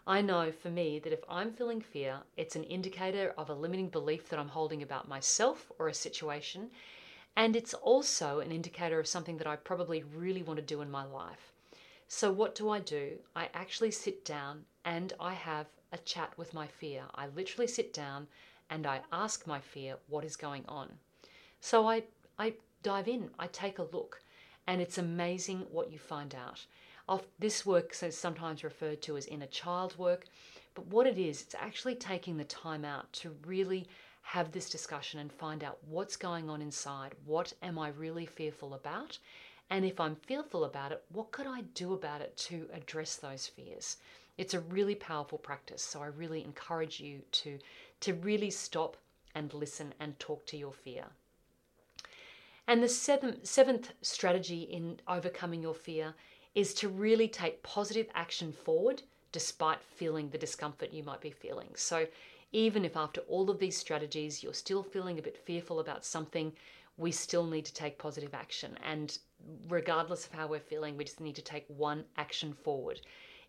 I 0.05 0.21
know 0.21 0.51
for 0.51 0.69
me 0.69 0.99
that 0.99 1.11
if 1.11 1.23
I'm 1.27 1.51
feeling 1.51 1.81
fear, 1.81 2.19
it's 2.37 2.55
an 2.55 2.63
indicator 2.63 3.33
of 3.39 3.49
a 3.49 3.55
limiting 3.55 3.89
belief 3.89 4.29
that 4.29 4.37
I'm 4.37 4.49
holding 4.49 4.83
about 4.83 5.07
myself 5.07 5.71
or 5.79 5.87
a 5.87 5.93
situation. 5.95 6.69
And 7.35 7.55
it's 7.55 7.73
also 7.73 8.39
an 8.39 8.51
indicator 8.51 8.99
of 8.99 9.07
something 9.07 9.37
that 9.37 9.47
I 9.47 9.55
probably 9.55 10.03
really 10.03 10.43
want 10.43 10.57
to 10.57 10.63
do 10.63 10.81
in 10.81 10.91
my 10.91 11.05
life. 11.05 11.51
So, 12.07 12.31
what 12.31 12.53
do 12.53 12.69
I 12.69 12.81
do? 12.81 13.17
I 13.35 13.49
actually 13.55 13.89
sit 13.89 14.23
down 14.23 14.65
and 14.85 15.11
I 15.19 15.33
have 15.33 15.65
a 15.91 15.97
chat 15.97 16.37
with 16.37 16.53
my 16.53 16.67
fear. 16.67 17.05
I 17.15 17.25
literally 17.29 17.67
sit 17.67 17.91
down 17.91 18.27
and 18.69 18.85
I 18.85 19.01
ask 19.11 19.45
my 19.47 19.59
fear 19.59 19.95
what 20.07 20.23
is 20.25 20.35
going 20.35 20.65
on. 20.67 20.91
So 21.59 21.87
I, 21.87 22.03
I 22.37 22.53
dive 22.83 23.07
in, 23.07 23.29
I 23.39 23.47
take 23.47 23.79
a 23.79 23.87
look, 23.91 24.21
and 24.67 24.81
it's 24.81 24.97
amazing 24.97 25.65
what 25.71 25.91
you 25.91 25.99
find 25.99 26.35
out. 26.35 26.65
This 27.39 27.65
work 27.65 27.95
is 28.01 28.17
sometimes 28.17 28.63
referred 28.63 29.01
to 29.03 29.17
as 29.17 29.27
inner 29.27 29.45
child 29.47 29.97
work, 29.97 30.25
but 30.73 30.87
what 30.87 31.07
it 31.07 31.17
is, 31.17 31.41
it's 31.41 31.55
actually 31.55 31.95
taking 31.95 32.37
the 32.37 32.43
time 32.45 32.83
out 32.83 33.11
to 33.13 33.35
really 33.45 33.87
have 34.23 34.51
this 34.51 34.71
discussion 34.71 35.19
and 35.19 35.31
find 35.31 35.63
out 35.63 35.77
what's 35.87 36.17
going 36.17 36.49
on 36.49 36.61
inside. 36.61 37.13
What 37.25 37.53
am 37.61 37.77
I 37.77 37.89
really 37.89 38.25
fearful 38.25 38.73
about? 38.73 39.19
And 39.69 39.85
if 39.85 39.99
I'm 39.99 40.15
fearful 40.15 40.63
about 40.63 40.91
it, 40.91 41.03
what 41.11 41.31
could 41.31 41.47
I 41.47 41.61
do 41.73 41.93
about 41.93 42.21
it 42.21 42.35
to 42.37 42.67
address 42.73 43.15
those 43.15 43.47
fears? 43.47 43.97
It's 44.37 44.53
a 44.53 44.59
really 44.59 44.95
powerful 44.95 45.37
practice. 45.37 45.83
So 45.83 46.01
I 46.01 46.07
really 46.07 46.43
encourage 46.43 46.99
you 46.99 47.21
to, 47.31 47.59
to 48.01 48.13
really 48.13 48.49
stop 48.49 48.97
and 49.33 49.53
listen 49.53 49.93
and 49.99 50.17
talk 50.19 50.45
to 50.47 50.57
your 50.57 50.73
fear. 50.73 51.05
And 52.67 52.81
the 52.81 52.89
seventh, 52.89 53.45
seventh 53.45 53.91
strategy 54.01 54.61
in 54.61 54.99
overcoming 55.07 55.61
your 55.61 55.75
fear 55.75 56.15
is 56.55 56.73
to 56.75 56.89
really 56.89 57.27
take 57.27 57.61
positive 57.61 58.07
action 58.15 58.51
forward 58.51 59.03
despite 59.31 59.83
feeling 59.83 60.29
the 60.29 60.37
discomfort 60.37 60.93
you 60.93 61.03
might 61.03 61.21
be 61.21 61.29
feeling. 61.29 61.69
So, 61.75 62.07
even 62.51 62.85
if 62.85 62.95
after 62.95 63.21
all 63.21 63.49
of 63.49 63.59
these 63.59 63.75
strategies 63.75 64.41
you're 64.41 64.53
still 64.53 64.81
feeling 64.81 65.19
a 65.19 65.21
bit 65.21 65.37
fearful 65.37 65.81
about 65.81 66.05
something, 66.05 66.53
we 66.97 67.11
still 67.11 67.45
need 67.45 67.65
to 67.65 67.73
take 67.73 67.97
positive 67.97 68.33
action. 68.33 68.77
And 68.83 69.17
regardless 69.67 70.25
of 70.25 70.31
how 70.31 70.47
we're 70.47 70.59
feeling, 70.59 70.95
we 70.95 71.03
just 71.03 71.19
need 71.19 71.35
to 71.35 71.41
take 71.41 71.65
one 71.67 72.05
action 72.17 72.53
forward. 72.53 73.01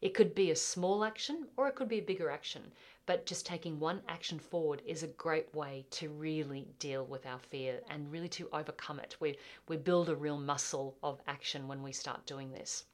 It 0.03 0.15
could 0.15 0.35
be 0.35 0.51
a 0.51 0.57
small 0.57 1.05
action 1.05 1.47
or 1.57 1.69
it 1.69 1.77
could 1.77 1.89
be 1.89 1.99
a 1.99 2.03
bigger 2.03 2.31
action, 2.31 2.73
but 3.07 3.25
just 3.25 3.47
taking 3.47 3.79
one 3.79 4.03
action 4.09 4.39
forward 4.39 4.83
is 4.85 5.03
a 5.03 5.09
great 5.09 5.55
way 5.55 5.87
to 5.91 6.09
really 6.11 6.67
deal 6.79 7.07
with 7.07 7.25
our 7.25 7.39
fear 7.39 7.81
and 7.89 8.11
really 8.11 8.29
to 8.29 8.49
overcome 8.53 8.99
it. 8.99 9.17
We, 9.21 9.39
we 9.69 9.77
build 9.77 10.09
a 10.09 10.17
real 10.17 10.39
muscle 10.39 10.97
of 11.03 11.23
action 11.27 11.69
when 11.69 11.83
we 11.83 11.93
start 11.93 12.27
doing 12.27 12.53
this. 12.53 12.85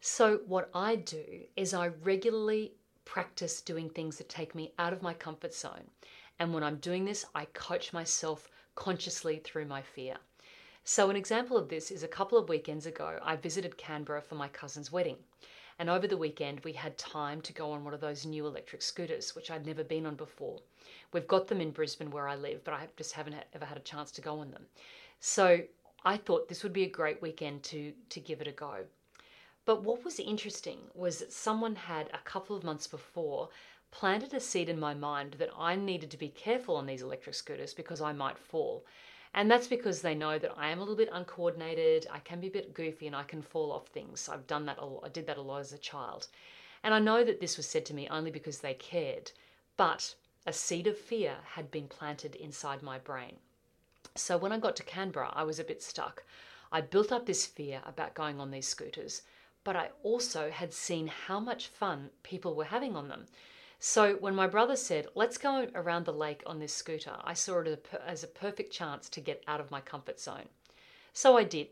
So, 0.00 0.42
what 0.46 0.70
I 0.74 0.96
do 0.96 1.24
is 1.56 1.74
I 1.74 1.88
regularly 1.88 2.74
practice 3.04 3.62
doing 3.62 3.88
things 3.88 4.18
that 4.18 4.28
take 4.28 4.54
me 4.54 4.72
out 4.78 4.92
of 4.92 5.02
my 5.02 5.14
comfort 5.14 5.54
zone. 5.54 5.90
And 6.38 6.54
when 6.54 6.62
I'm 6.62 6.76
doing 6.76 7.04
this, 7.04 7.24
I 7.34 7.46
coach 7.46 7.92
myself 7.92 8.48
consciously 8.74 9.38
through 9.38 9.64
my 9.64 9.82
fear. 9.82 10.18
So, 10.84 11.10
an 11.10 11.16
example 11.16 11.56
of 11.56 11.68
this 11.68 11.90
is 11.90 12.02
a 12.02 12.08
couple 12.08 12.38
of 12.38 12.48
weekends 12.48 12.86
ago, 12.86 13.18
I 13.22 13.36
visited 13.36 13.76
Canberra 13.76 14.22
for 14.22 14.36
my 14.36 14.48
cousin's 14.48 14.92
wedding. 14.92 15.16
And 15.78 15.88
over 15.88 16.08
the 16.08 16.16
weekend, 16.16 16.60
we 16.60 16.72
had 16.72 16.98
time 16.98 17.40
to 17.42 17.52
go 17.52 17.70
on 17.70 17.84
one 17.84 17.94
of 17.94 18.00
those 18.00 18.26
new 18.26 18.46
electric 18.46 18.82
scooters, 18.82 19.36
which 19.36 19.50
I'd 19.50 19.66
never 19.66 19.84
been 19.84 20.06
on 20.06 20.16
before. 20.16 20.60
We've 21.12 21.28
got 21.28 21.46
them 21.46 21.60
in 21.60 21.70
Brisbane 21.70 22.10
where 22.10 22.26
I 22.26 22.34
live, 22.34 22.64
but 22.64 22.74
I 22.74 22.88
just 22.96 23.12
haven't 23.12 23.36
ever 23.54 23.64
had 23.64 23.76
a 23.76 23.82
chance 23.82 24.10
to 24.12 24.20
go 24.20 24.40
on 24.40 24.50
them. 24.50 24.66
So 25.20 25.60
I 26.04 26.16
thought 26.16 26.48
this 26.48 26.62
would 26.64 26.72
be 26.72 26.84
a 26.84 26.90
great 26.90 27.22
weekend 27.22 27.62
to, 27.64 27.92
to 28.10 28.20
give 28.20 28.40
it 28.40 28.48
a 28.48 28.52
go. 28.52 28.84
But 29.64 29.82
what 29.82 30.04
was 30.04 30.18
interesting 30.18 30.78
was 30.94 31.18
that 31.18 31.32
someone 31.32 31.76
had 31.76 32.08
a 32.12 32.24
couple 32.24 32.56
of 32.56 32.64
months 32.64 32.86
before 32.86 33.50
planted 33.90 34.34
a 34.34 34.40
seed 34.40 34.68
in 34.68 34.80
my 34.80 34.94
mind 34.94 35.34
that 35.38 35.50
I 35.56 35.76
needed 35.76 36.10
to 36.10 36.16
be 36.16 36.28
careful 36.28 36.76
on 36.76 36.86
these 36.86 37.02
electric 37.02 37.34
scooters 37.34 37.74
because 37.74 38.00
I 38.00 38.12
might 38.12 38.38
fall. 38.38 38.84
And 39.34 39.50
that's 39.50 39.68
because 39.68 40.00
they 40.00 40.14
know 40.14 40.38
that 40.38 40.54
I 40.56 40.70
am 40.70 40.78
a 40.78 40.80
little 40.80 40.96
bit 40.96 41.10
uncoordinated, 41.12 42.06
I 42.10 42.18
can 42.18 42.40
be 42.40 42.48
a 42.48 42.50
bit 42.50 42.74
goofy, 42.74 43.06
and 43.06 43.14
I 43.14 43.22
can 43.22 43.42
fall 43.42 43.72
off 43.72 43.88
things. 43.88 44.28
I've 44.28 44.46
done 44.46 44.66
that 44.66 44.78
a 44.78 44.84
lot, 44.84 45.04
I 45.04 45.08
did 45.08 45.26
that 45.26 45.38
a 45.38 45.42
lot 45.42 45.60
as 45.60 45.72
a 45.72 45.78
child. 45.78 46.28
And 46.82 46.94
I 46.94 46.98
know 46.98 47.24
that 47.24 47.40
this 47.40 47.56
was 47.56 47.66
said 47.66 47.84
to 47.86 47.94
me 47.94 48.08
only 48.08 48.30
because 48.30 48.58
they 48.58 48.74
cared, 48.74 49.32
but 49.76 50.14
a 50.46 50.52
seed 50.52 50.86
of 50.86 50.96
fear 50.96 51.36
had 51.44 51.70
been 51.70 51.88
planted 51.88 52.34
inside 52.36 52.82
my 52.82 52.98
brain. 52.98 53.36
So 54.14 54.36
when 54.36 54.52
I 54.52 54.58
got 54.58 54.76
to 54.76 54.82
Canberra, 54.82 55.32
I 55.34 55.44
was 55.44 55.58
a 55.58 55.64
bit 55.64 55.82
stuck. 55.82 56.24
I 56.72 56.80
built 56.80 57.12
up 57.12 57.26
this 57.26 57.46
fear 57.46 57.82
about 57.84 58.14
going 58.14 58.40
on 58.40 58.50
these 58.50 58.68
scooters, 58.68 59.22
but 59.64 59.76
I 59.76 59.90
also 60.02 60.50
had 60.50 60.72
seen 60.72 61.06
how 61.08 61.40
much 61.40 61.68
fun 61.68 62.10
people 62.22 62.54
were 62.54 62.64
having 62.64 62.96
on 62.96 63.08
them. 63.08 63.26
So 63.80 64.14
when 64.14 64.34
my 64.34 64.48
brother 64.48 64.74
said, 64.74 65.06
let's 65.14 65.38
go 65.38 65.68
around 65.74 66.04
the 66.04 66.12
lake 66.12 66.42
on 66.46 66.58
this 66.58 66.74
scooter, 66.74 67.16
I 67.22 67.34
saw 67.34 67.60
it 67.60 67.86
as 68.04 68.24
a 68.24 68.28
perfect 68.28 68.72
chance 68.72 69.08
to 69.10 69.20
get 69.20 69.44
out 69.46 69.60
of 69.60 69.70
my 69.70 69.80
comfort 69.80 70.18
zone. 70.18 70.48
So 71.12 71.36
I 71.36 71.44
did. 71.44 71.68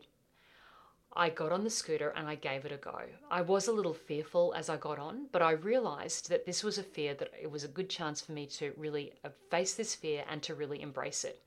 I 1.13 1.29
got 1.29 1.51
on 1.51 1.63
the 1.63 1.69
scooter 1.69 2.13
and 2.15 2.27
I 2.27 2.35
gave 2.35 2.63
it 2.63 2.71
a 2.71 2.77
go. 2.77 3.01
I 3.29 3.41
was 3.41 3.67
a 3.67 3.73
little 3.73 3.93
fearful 3.93 4.53
as 4.55 4.69
I 4.69 4.77
got 4.77 4.99
on, 4.99 5.27
but 5.31 5.41
I 5.41 5.51
realized 5.51 6.29
that 6.29 6.45
this 6.45 6.63
was 6.63 6.77
a 6.77 6.83
fear 6.83 7.13
that 7.15 7.31
it 7.41 7.51
was 7.51 7.63
a 7.63 7.69
good 7.69 7.89
chance 7.89 8.21
for 8.21 8.31
me 8.31 8.45
to 8.57 8.73
really 8.77 9.13
uh, 9.25 9.29
face 9.49 9.73
this 9.73 9.95
fear 9.95 10.23
and 10.29 10.41
to 10.43 10.55
really 10.55 10.81
embrace 10.81 11.23
it. 11.23 11.41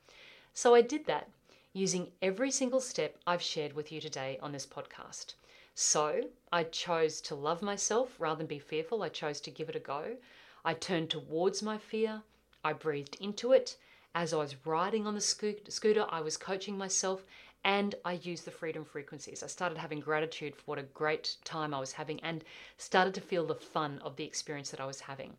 So 0.52 0.74
I 0.74 0.82
did 0.82 1.06
that 1.06 1.30
using 1.72 2.10
every 2.20 2.50
single 2.50 2.80
step 2.80 3.16
I've 3.26 3.40
shared 3.40 3.72
with 3.72 3.92
you 3.92 4.00
today 4.00 4.38
on 4.42 4.52
this 4.52 4.66
podcast. 4.66 5.34
So 5.74 6.22
I 6.52 6.64
chose 6.64 7.20
to 7.22 7.34
love 7.34 7.62
myself 7.62 8.10
rather 8.18 8.38
than 8.38 8.46
be 8.46 8.58
fearful. 8.58 9.02
I 9.02 9.08
chose 9.08 9.40
to 9.42 9.50
give 9.50 9.68
it 9.68 9.76
a 9.76 9.80
go. 9.80 10.16
I 10.64 10.74
turned 10.74 11.10
towards 11.10 11.62
my 11.62 11.78
fear. 11.78 12.22
I 12.62 12.72
breathed 12.72 13.16
into 13.20 13.52
it. 13.52 13.76
As 14.14 14.32
I 14.32 14.38
was 14.38 14.66
riding 14.66 15.06
on 15.06 15.14
the 15.14 15.20
scooter, 15.20 16.06
I 16.10 16.20
was 16.20 16.36
coaching 16.36 16.76
myself 16.76 17.24
and 17.64 17.94
I 18.04 18.14
used 18.14 18.44
the 18.44 18.50
freedom 18.50 18.84
frequencies. 18.84 19.42
I 19.42 19.46
started 19.46 19.78
having 19.78 20.00
gratitude 20.00 20.56
for 20.56 20.62
what 20.64 20.78
a 20.78 20.82
great 20.82 21.36
time 21.44 21.74
I 21.74 21.80
was 21.80 21.92
having 21.92 22.20
and 22.20 22.44
started 22.78 23.14
to 23.14 23.20
feel 23.20 23.46
the 23.46 23.54
fun 23.54 24.00
of 24.02 24.16
the 24.16 24.24
experience 24.24 24.70
that 24.70 24.80
I 24.80 24.86
was 24.86 25.00
having. 25.00 25.36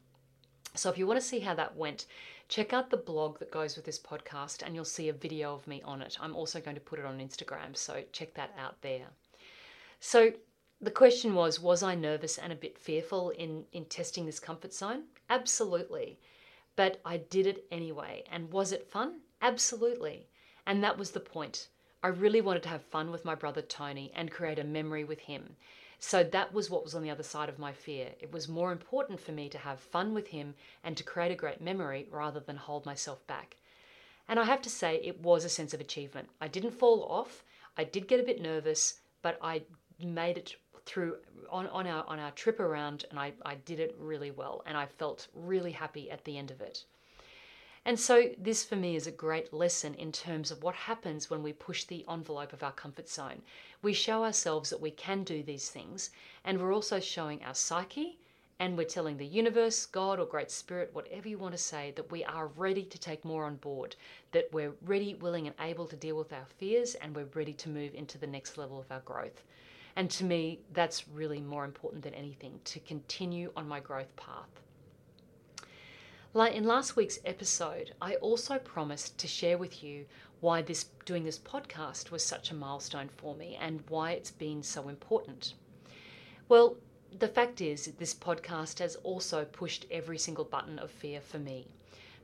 So, 0.74 0.90
if 0.90 0.98
you 0.98 1.06
want 1.06 1.20
to 1.20 1.26
see 1.26 1.40
how 1.40 1.54
that 1.56 1.76
went, 1.76 2.06
check 2.48 2.72
out 2.72 2.90
the 2.90 2.98
blog 2.98 3.40
that 3.40 3.52
goes 3.52 3.76
with 3.76 3.84
this 3.84 4.00
podcast 4.00 4.62
and 4.64 4.74
you'll 4.74 4.86
see 4.86 5.10
a 5.10 5.14
video 5.14 5.54
of 5.54 5.68
me 5.68 5.82
on 5.84 6.02
it. 6.02 6.18
I'm 6.22 6.36
also 6.36 6.62
going 6.62 6.76
to 6.76 6.82
put 6.82 7.00
it 7.00 7.06
on 7.06 7.20
Instagram, 7.20 7.76
so 7.76 8.04
check 8.14 8.34
that 8.36 8.54
out 8.58 8.82
there. 8.82 9.08
So, 10.00 10.32
the 10.84 10.92
question 10.92 11.36
was 11.36 11.60
Was 11.60 11.84
I 11.84 11.94
nervous 11.94 12.38
and 12.38 12.52
a 12.52 12.56
bit 12.56 12.78
fearful 12.78 13.30
in, 13.30 13.66
in 13.72 13.86
testing 13.86 14.26
this 14.26 14.40
comfort 14.40 14.74
zone? 14.74 15.04
Absolutely. 15.30 16.20
But 16.76 17.00
I 17.06 17.18
did 17.18 17.46
it 17.46 17.66
anyway. 17.72 18.24
And 18.32 18.52
was 18.52 18.72
it 18.72 18.90
fun? 18.90 19.20
Absolutely. 19.42 20.28
And 20.66 20.84
that 20.84 20.98
was 20.98 21.12
the 21.12 21.20
point. 21.20 21.68
I 22.04 22.08
really 22.08 22.42
wanted 22.42 22.64
to 22.64 22.70
have 22.70 22.82
fun 22.82 23.12
with 23.12 23.26
my 23.26 23.36
brother 23.36 23.62
Tony 23.62 24.12
and 24.16 24.32
create 24.32 24.58
a 24.58 24.64
memory 24.64 25.04
with 25.04 25.20
him. 25.20 25.56
So 26.00 26.24
that 26.24 26.52
was 26.52 26.70
what 26.72 26.84
was 26.84 26.96
on 26.96 27.04
the 27.04 27.12
other 27.12 27.22
side 27.22 27.48
of 27.48 27.60
my 27.60 27.74
fear. 27.74 28.10
It 28.20 28.32
was 28.32 28.48
more 28.48 28.72
important 28.72 29.20
for 29.20 29.34
me 29.34 29.50
to 29.50 29.60
have 29.60 29.80
fun 29.80 30.16
with 30.16 30.30
him 30.30 30.56
and 30.84 30.98
to 30.98 31.04
create 31.04 31.32
a 31.32 31.36
great 31.36 31.62
memory 31.62 32.08
rather 32.10 32.40
than 32.40 32.58
hold 32.58 32.88
myself 32.88 33.26
back. 33.28 33.58
And 34.28 34.40
I 34.40 34.46
have 34.46 34.64
to 34.64 34.70
say, 34.70 34.96
it 35.04 35.22
was 35.22 35.46
a 35.46 35.50
sense 35.50 35.76
of 35.76 35.80
achievement. 35.80 36.30
I 36.40 36.48
didn't 36.48 36.72
fall 36.72 37.04
off. 37.04 37.44
I 37.78 37.84
did 37.84 38.08
get 38.08 38.20
a 38.20 38.24
bit 38.24 38.42
nervous, 38.42 39.02
but 39.22 39.38
I 39.44 39.62
made 40.00 40.38
it 40.38 40.56
through 40.92 41.16
on, 41.50 41.68
on 41.68 41.88
our 41.88 42.04
on 42.06 42.20
our 42.20 42.32
trip 42.32 42.60
around 42.60 43.06
and 43.10 43.18
I, 43.18 43.32
I 43.46 43.56
did 43.56 43.80
it 43.80 43.96
really 43.98 44.32
well 44.32 44.62
and 44.66 44.76
I 44.76 44.86
felt 44.86 45.30
really 45.34 45.72
happy 45.72 46.12
at 46.12 46.26
the 46.26 46.38
end 46.38 46.52
of 46.52 46.60
it. 46.60 46.84
And 47.86 47.98
so 47.98 48.30
this 48.38 48.66
for 48.66 48.76
me 48.76 48.98
is 48.98 49.08
a 49.08 49.12
great 49.12 49.54
lesson 49.54 49.94
in 49.96 50.12
terms 50.12 50.52
of 50.52 50.64
what 50.64 50.76
happens 50.76 51.30
when 51.30 51.42
we 51.42 51.54
push 51.54 51.86
the 51.86 52.06
envelope 52.10 52.52
of 52.52 52.62
our 52.62 52.74
comfort 52.74 53.08
zone. 53.08 53.42
We 53.82 53.94
show 53.94 54.26
ourselves 54.26 54.70
that 54.70 54.82
we 54.82 54.92
can 54.92 55.24
do 55.24 55.42
these 55.42 55.70
things 55.70 56.10
and 56.44 56.60
we're 56.60 56.74
also 56.74 57.00
showing 57.00 57.42
our 57.44 57.56
psyche 57.56 58.20
and 58.60 58.78
we're 58.78 58.84
telling 58.84 59.18
the 59.18 59.26
universe, 59.26 59.86
God, 59.86 60.20
or 60.20 60.26
Great 60.26 60.52
Spirit, 60.52 60.92
whatever 60.94 61.30
you 61.30 61.38
want 61.38 61.54
to 61.54 61.58
say, 61.58 61.94
that 61.96 62.12
we 62.12 62.26
are 62.26 62.48
ready 62.48 62.84
to 62.84 63.00
take 63.00 63.26
more 63.26 63.46
on 63.46 63.56
board, 63.56 63.96
that 64.34 64.50
we're 64.52 64.76
ready, 64.84 65.16
willing, 65.16 65.48
and 65.48 65.56
able 65.60 65.88
to 65.88 65.96
deal 65.96 66.16
with 66.18 66.32
our 66.32 66.46
fears, 66.60 66.94
and 66.96 67.16
we're 67.16 67.30
ready 67.34 67.54
to 67.54 67.70
move 67.70 67.96
into 67.96 68.20
the 68.20 68.28
next 68.28 68.60
level 68.60 68.80
of 68.80 68.92
our 68.92 69.00
growth. 69.00 69.42
And 69.96 70.10
to 70.12 70.24
me, 70.24 70.60
that's 70.74 71.08
really 71.08 71.42
more 71.42 71.66
important 71.66 72.04
than 72.04 72.14
anything 72.14 72.60
to 72.66 72.80
continue 72.80 73.52
on 73.56 73.68
my 73.68 73.80
growth 73.80 74.16
path. 74.16 74.62
In 76.34 76.64
last 76.64 76.96
week's 76.96 77.20
episode, 77.26 77.94
I 78.02 78.16
also 78.16 78.58
promised 78.58 79.18
to 79.18 79.28
share 79.28 79.58
with 79.58 79.84
you 79.84 80.06
why 80.40 80.62
this 80.62 80.86
doing 81.06 81.26
this 81.26 81.38
podcast 81.38 82.10
was 82.10 82.24
such 82.24 82.52
a 82.52 82.56
milestone 82.56 83.10
for 83.10 83.36
me 83.36 83.58
and 83.60 83.84
why 83.90 84.12
it's 84.12 84.32
been 84.32 84.64
so 84.64 84.88
important. 84.88 85.56
Well, 86.48 86.78
the 87.20 87.28
fact 87.28 87.60
is, 87.60 87.88
this 88.00 88.14
podcast 88.14 88.80
has 88.80 88.96
also 88.98 89.44
pushed 89.44 89.86
every 89.92 90.18
single 90.18 90.46
button 90.46 90.80
of 90.80 90.90
fear 90.90 91.20
for 91.20 91.38
me. 91.38 91.68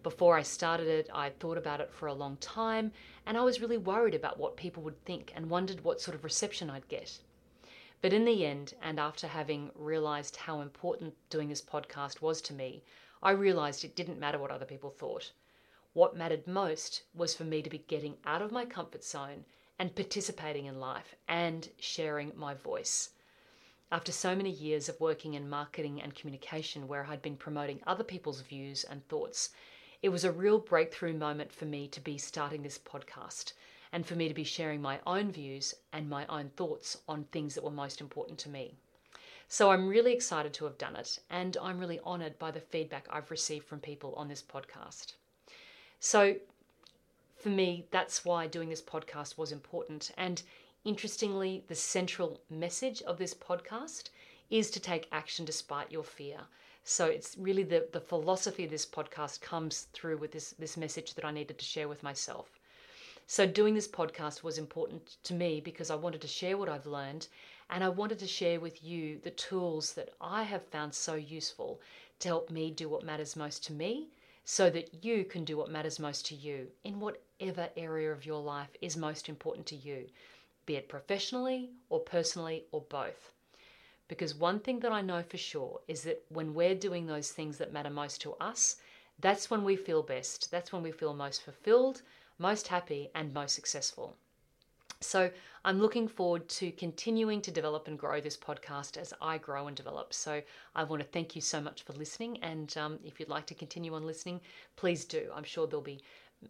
Before 0.03 0.37
I 0.37 0.41
started 0.43 0.87
it, 0.87 1.09
I 1.13 1.31
thought 1.31 1.57
about 1.57 1.81
it 1.81 1.91
for 1.91 2.07
a 2.07 2.13
long 2.13 2.37
time 2.37 2.93
and 3.25 3.37
I 3.37 3.41
was 3.41 3.59
really 3.59 3.77
worried 3.77 4.15
about 4.15 4.39
what 4.39 4.55
people 4.55 4.83
would 4.83 5.03
think 5.03 5.33
and 5.35 5.49
wondered 5.49 5.83
what 5.83 5.99
sort 5.99 6.15
of 6.15 6.23
reception 6.23 6.69
I'd 6.69 6.87
get. 6.87 7.19
But 7.99 8.13
in 8.13 8.25
the 8.25 8.45
end, 8.45 8.75
and 8.81 8.99
after 8.99 9.27
having 9.27 9.71
realized 9.73 10.35
how 10.35 10.61
important 10.61 11.15
doing 11.31 11.49
this 11.49 11.63
podcast 11.63 12.21
was 12.21 12.41
to 12.43 12.53
me, 12.53 12.83
I 13.23 13.31
realized 13.31 13.83
it 13.83 13.95
didn't 13.95 14.19
matter 14.19 14.37
what 14.37 14.51
other 14.51 14.65
people 14.65 14.91
thought. 14.91 15.31
What 15.93 16.15
mattered 16.15 16.45
most 16.45 17.01
was 17.15 17.33
for 17.33 17.43
me 17.43 17.63
to 17.63 17.69
be 17.71 17.79
getting 17.79 18.17
out 18.23 18.43
of 18.43 18.51
my 18.51 18.65
comfort 18.65 19.03
zone 19.03 19.45
and 19.79 19.95
participating 19.95 20.65
in 20.67 20.79
life 20.79 21.15
and 21.27 21.69
sharing 21.79 22.37
my 22.37 22.53
voice. 22.53 23.09
After 23.91 24.11
so 24.11 24.35
many 24.35 24.51
years 24.51 24.89
of 24.89 24.99
working 24.99 25.33
in 25.33 25.49
marketing 25.49 25.99
and 25.99 26.13
communication 26.13 26.87
where 26.87 27.05
I'd 27.05 27.23
been 27.23 27.37
promoting 27.37 27.81
other 27.87 28.03
people's 28.03 28.41
views 28.41 28.83
and 28.83 29.07
thoughts, 29.07 29.49
it 30.03 30.09
was 30.09 30.23
a 30.23 30.31
real 30.31 30.59
breakthrough 30.59 31.13
moment 31.13 31.51
for 31.51 31.65
me 31.65 31.87
to 31.87 31.99
be 31.99 32.19
starting 32.19 32.61
this 32.61 32.77
podcast 32.77 33.53
and 33.91 34.05
for 34.05 34.15
me 34.15 34.27
to 34.27 34.33
be 34.33 34.43
sharing 34.43 34.81
my 34.81 34.99
own 35.05 35.31
views 35.31 35.73
and 35.93 36.09
my 36.09 36.25
own 36.27 36.49
thoughts 36.49 36.97
on 37.07 37.23
things 37.25 37.55
that 37.55 37.63
were 37.63 37.71
most 37.71 38.01
important 38.01 38.39
to 38.39 38.49
me. 38.49 38.75
So 39.47 39.71
I'm 39.71 39.87
really 39.87 40.13
excited 40.13 40.53
to 40.55 40.65
have 40.65 40.77
done 40.77 40.95
it, 40.95 41.19
and 41.29 41.55
I'm 41.61 41.79
really 41.79 41.99
honoured 42.01 42.37
by 42.37 42.51
the 42.51 42.59
feedback 42.59 43.07
I've 43.09 43.31
received 43.31 43.65
from 43.65 43.79
people 43.79 44.13
on 44.15 44.27
this 44.27 44.43
podcast. 44.43 45.13
So, 45.99 46.35
for 47.37 47.49
me, 47.49 47.87
that's 47.91 48.25
why 48.25 48.47
doing 48.47 48.69
this 48.69 48.81
podcast 48.81 49.37
was 49.37 49.51
important. 49.51 50.11
And 50.17 50.41
interestingly, 50.83 51.63
the 51.67 51.75
central 51.75 52.41
message 52.49 53.01
of 53.03 53.17
this 53.17 53.33
podcast 53.33 54.09
is 54.49 54.69
to 54.71 54.79
take 54.79 55.07
action 55.11 55.45
despite 55.45 55.91
your 55.91 56.03
fear. 56.03 56.39
So 56.83 57.05
it's 57.05 57.37
really 57.37 57.63
the, 57.63 57.87
the 57.91 57.99
philosophy 57.99 58.63
of 58.63 58.69
this 58.69 58.85
podcast 58.85 59.41
comes 59.41 59.87
through 59.93 60.17
with 60.17 60.31
this, 60.31 60.51
this 60.57 60.77
message 60.77 61.15
that 61.15 61.25
I 61.25 61.31
needed 61.31 61.57
to 61.59 61.65
share 61.65 61.89
with 61.89 62.01
myself. 62.01 62.56
So 63.29 63.45
doing 63.45 63.73
this 63.73 63.89
podcast 63.89 64.41
was 64.41 64.57
important 64.57 65.17
to 65.23 65.33
me 65.33 65.59
because 65.59 65.89
I 65.89 65.95
wanted 65.95 66.21
to 66.21 66.29
share 66.29 66.57
what 66.57 66.69
I've 66.69 66.85
learned 66.85 67.27
and 67.69 67.83
I 67.83 67.89
wanted 67.89 68.19
to 68.19 68.27
share 68.27 68.61
with 68.61 68.81
you 68.81 69.19
the 69.19 69.31
tools 69.31 69.91
that 69.95 70.13
I 70.21 70.43
have 70.43 70.65
found 70.67 70.95
so 70.95 71.15
useful 71.15 71.81
to 72.19 72.29
help 72.29 72.49
me 72.49 72.71
do 72.71 72.87
what 72.87 73.03
matters 73.03 73.35
most 73.35 73.65
to 73.65 73.73
me 73.73 74.07
so 74.45 74.69
that 74.69 75.03
you 75.03 75.25
can 75.25 75.43
do 75.43 75.57
what 75.57 75.69
matters 75.69 75.99
most 75.99 76.25
to 76.27 76.35
you 76.35 76.69
in 76.85 77.01
whatever 77.01 77.67
area 77.75 78.13
of 78.13 78.25
your 78.25 78.41
life 78.41 78.73
is 78.81 78.95
most 78.95 79.27
important 79.27 79.65
to 79.67 79.75
you, 79.75 80.07
be 80.65 80.77
it 80.77 80.87
professionally 80.87 81.71
or 81.89 81.99
personally 81.99 82.63
or 82.71 82.79
both. 82.79 83.33
Because 84.07 84.35
one 84.35 84.61
thing 84.61 84.79
that 84.79 84.93
I 84.93 85.01
know 85.01 85.21
for 85.21 85.37
sure 85.37 85.81
is 85.89 86.03
that 86.03 86.23
when 86.29 86.53
we're 86.53 86.75
doing 86.75 87.07
those 87.07 87.33
things 87.33 87.57
that 87.57 87.73
matter 87.73 87.89
most 87.89 88.21
to 88.21 88.35
us, 88.35 88.77
that's 89.19 89.49
when 89.49 89.65
we 89.65 89.75
feel 89.75 90.01
best. 90.01 90.49
That's 90.49 90.71
when 90.71 90.81
we 90.81 90.93
feel 90.93 91.13
most 91.13 91.41
fulfilled, 91.41 92.03
most 92.39 92.67
happy, 92.67 93.09
and 93.15 93.33
most 93.33 93.55
successful. 93.55 94.15
So 94.99 95.29
I'm 95.63 95.79
looking 95.79 96.07
forward 96.07 96.49
to 96.49 96.71
continuing 96.71 97.41
to 97.41 97.51
develop 97.51 97.87
and 97.87 97.99
grow 97.99 98.19
this 98.19 98.37
podcast 98.37 98.97
as 98.97 99.13
I 99.21 99.37
grow 99.37 99.67
and 99.67 99.77
develop. 99.77 100.13
So 100.13 100.41
I 100.75 100.83
want 100.83 101.01
to 101.01 101.07
thank 101.07 101.35
you 101.35 101.41
so 101.41 101.61
much 101.61 101.83
for 101.83 101.93
listening. 101.93 102.41
And 102.41 102.75
um, 102.77 102.99
if 103.03 103.19
you'd 103.19 103.29
like 103.29 103.45
to 103.47 103.53
continue 103.53 103.93
on 103.93 104.07
listening, 104.07 104.41
please 104.75 105.05
do. 105.05 105.29
I'm 105.35 105.43
sure 105.43 105.67
there'll 105.67 105.81
be 105.81 106.01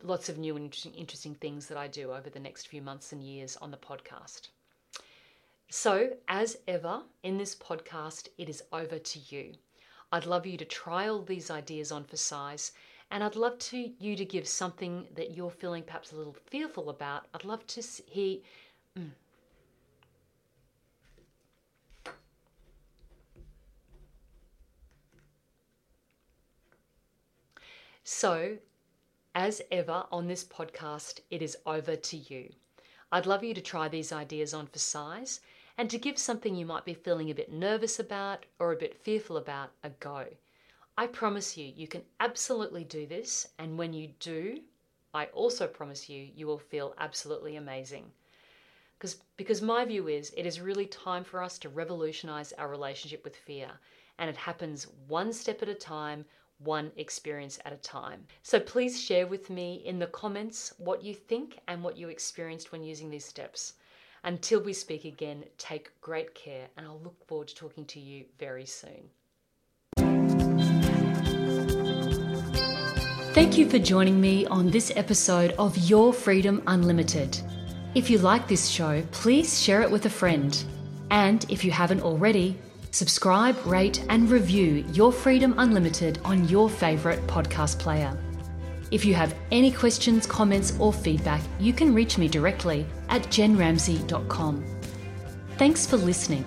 lots 0.01 0.29
of 0.29 0.37
new 0.37 0.55
and 0.55 0.65
interesting, 0.65 0.93
interesting 0.93 1.35
things 1.35 1.67
that 1.67 1.77
I 1.77 1.87
do 1.87 2.11
over 2.13 2.29
the 2.29 2.39
next 2.39 2.67
few 2.67 2.81
months 2.81 3.11
and 3.11 3.21
years 3.21 3.57
on 3.57 3.71
the 3.71 3.77
podcast. 3.77 4.49
So, 5.69 6.11
as 6.29 6.57
ever 6.67 7.01
in 7.23 7.37
this 7.37 7.53
podcast, 7.53 8.29
it 8.37 8.47
is 8.47 8.63
over 8.71 8.97
to 8.97 9.19
you. 9.27 9.55
I'd 10.13 10.25
love 10.25 10.45
you 10.45 10.57
to 10.57 10.63
try 10.63 11.09
all 11.09 11.21
these 11.21 11.51
ideas 11.51 11.91
on 11.91 12.05
for 12.05 12.15
size 12.15 12.71
and 13.09 13.23
I'd 13.23 13.35
love 13.35 13.57
to 13.59 13.91
you 13.99 14.15
to 14.15 14.25
give 14.25 14.47
something 14.47 15.07
that 15.15 15.35
you're 15.35 15.49
feeling 15.49 15.83
perhaps 15.83 16.11
a 16.11 16.15
little 16.15 16.35
fearful 16.47 16.89
about. 16.89 17.25
I'd 17.33 17.45
love 17.45 17.65
to 17.67 17.81
hear. 18.05 18.39
Mm. 18.97 19.11
So, 28.03 28.57
as 29.35 29.61
ever 29.71 30.05
on 30.11 30.27
this 30.27 30.43
podcast, 30.43 31.19
it 31.29 31.41
is 31.41 31.57
over 31.65 31.95
to 31.95 32.17
you. 32.17 32.53
I'd 33.11 33.25
love 33.25 33.43
you 33.43 33.53
to 33.53 33.61
try 33.61 33.87
these 33.87 34.11
ideas 34.11 34.53
on 34.53 34.67
for 34.67 34.79
size 34.79 35.39
and 35.77 35.89
to 35.89 35.97
give 35.97 36.17
something 36.17 36.55
you 36.55 36.65
might 36.65 36.85
be 36.85 36.93
feeling 36.93 37.29
a 37.29 37.35
bit 37.35 37.51
nervous 37.51 37.99
about 37.99 38.45
or 38.59 38.71
a 38.71 38.77
bit 38.77 38.95
fearful 38.95 39.37
about 39.37 39.71
a 39.83 39.89
go. 39.91 40.25
I 40.99 41.05
promise 41.05 41.55
you, 41.55 41.71
you 41.75 41.87
can 41.87 42.01
absolutely 42.19 42.83
do 42.83 43.05
this. 43.05 43.47
And 43.59 43.77
when 43.77 43.93
you 43.93 44.09
do, 44.19 44.61
I 45.13 45.25
also 45.25 45.67
promise 45.67 46.09
you, 46.09 46.27
you 46.35 46.47
will 46.47 46.57
feel 46.57 46.95
absolutely 46.97 47.55
amazing. 47.55 48.11
Because, 48.97 49.17
because 49.37 49.61
my 49.61 49.85
view 49.85 50.07
is 50.07 50.33
it 50.35 50.47
is 50.47 50.59
really 50.59 50.87
time 50.87 51.23
for 51.23 51.43
us 51.43 51.59
to 51.59 51.69
revolutionize 51.69 52.51
our 52.53 52.67
relationship 52.67 53.23
with 53.23 53.35
fear. 53.35 53.69
And 54.17 54.27
it 54.27 54.35
happens 54.35 54.87
one 55.07 55.31
step 55.33 55.61
at 55.61 55.69
a 55.69 55.75
time, 55.75 56.25
one 56.57 56.91
experience 56.95 57.59
at 57.63 57.73
a 57.73 57.77
time. 57.77 58.25
So 58.41 58.59
please 58.59 58.99
share 58.99 59.27
with 59.27 59.51
me 59.51 59.83
in 59.85 59.99
the 59.99 60.07
comments 60.07 60.73
what 60.79 61.03
you 61.03 61.13
think 61.13 61.59
and 61.67 61.83
what 61.83 61.95
you 61.95 62.09
experienced 62.09 62.71
when 62.71 62.83
using 62.83 63.11
these 63.11 63.25
steps. 63.25 63.73
Until 64.23 64.61
we 64.61 64.73
speak 64.73 65.05
again, 65.05 65.45
take 65.59 66.01
great 66.01 66.33
care, 66.33 66.67
and 66.75 66.87
I'll 66.87 66.99
look 67.03 67.23
forward 67.27 67.49
to 67.49 67.55
talking 67.55 67.85
to 67.85 67.99
you 67.99 68.25
very 68.39 68.65
soon. 68.65 69.11
Thank 73.37 73.55
you 73.55 73.69
for 73.69 73.77
joining 73.77 74.19
me 74.19 74.47
on 74.47 74.71
this 74.71 74.91
episode 74.95 75.51
of 75.59 75.77
Your 75.87 76.11
Freedom 76.11 76.63
Unlimited. 76.65 77.39
If 77.93 78.09
you 78.09 78.17
like 78.17 78.47
this 78.47 78.67
show, 78.67 79.03
please 79.11 79.61
share 79.61 79.83
it 79.83 79.91
with 79.91 80.07
a 80.07 80.09
friend. 80.09 80.59
And 81.11 81.45
if 81.47 81.63
you 81.63 81.69
haven't 81.69 82.01
already, 82.01 82.57
subscribe, 82.89 83.55
rate, 83.63 84.03
and 84.09 84.27
review 84.27 84.83
Your 84.91 85.11
Freedom 85.11 85.53
Unlimited 85.59 86.17
on 86.25 86.49
your 86.49 86.67
favourite 86.67 87.19
podcast 87.27 87.77
player. 87.77 88.17
If 88.89 89.05
you 89.05 89.13
have 89.13 89.35
any 89.51 89.69
questions, 89.69 90.25
comments, 90.25 90.75
or 90.79 90.91
feedback, 90.91 91.41
you 91.59 91.73
can 91.73 91.93
reach 91.93 92.17
me 92.17 92.27
directly 92.27 92.87
at 93.09 93.21
jenramsey.com. 93.25 94.65
Thanks 95.59 95.85
for 95.85 95.97
listening. 95.97 96.43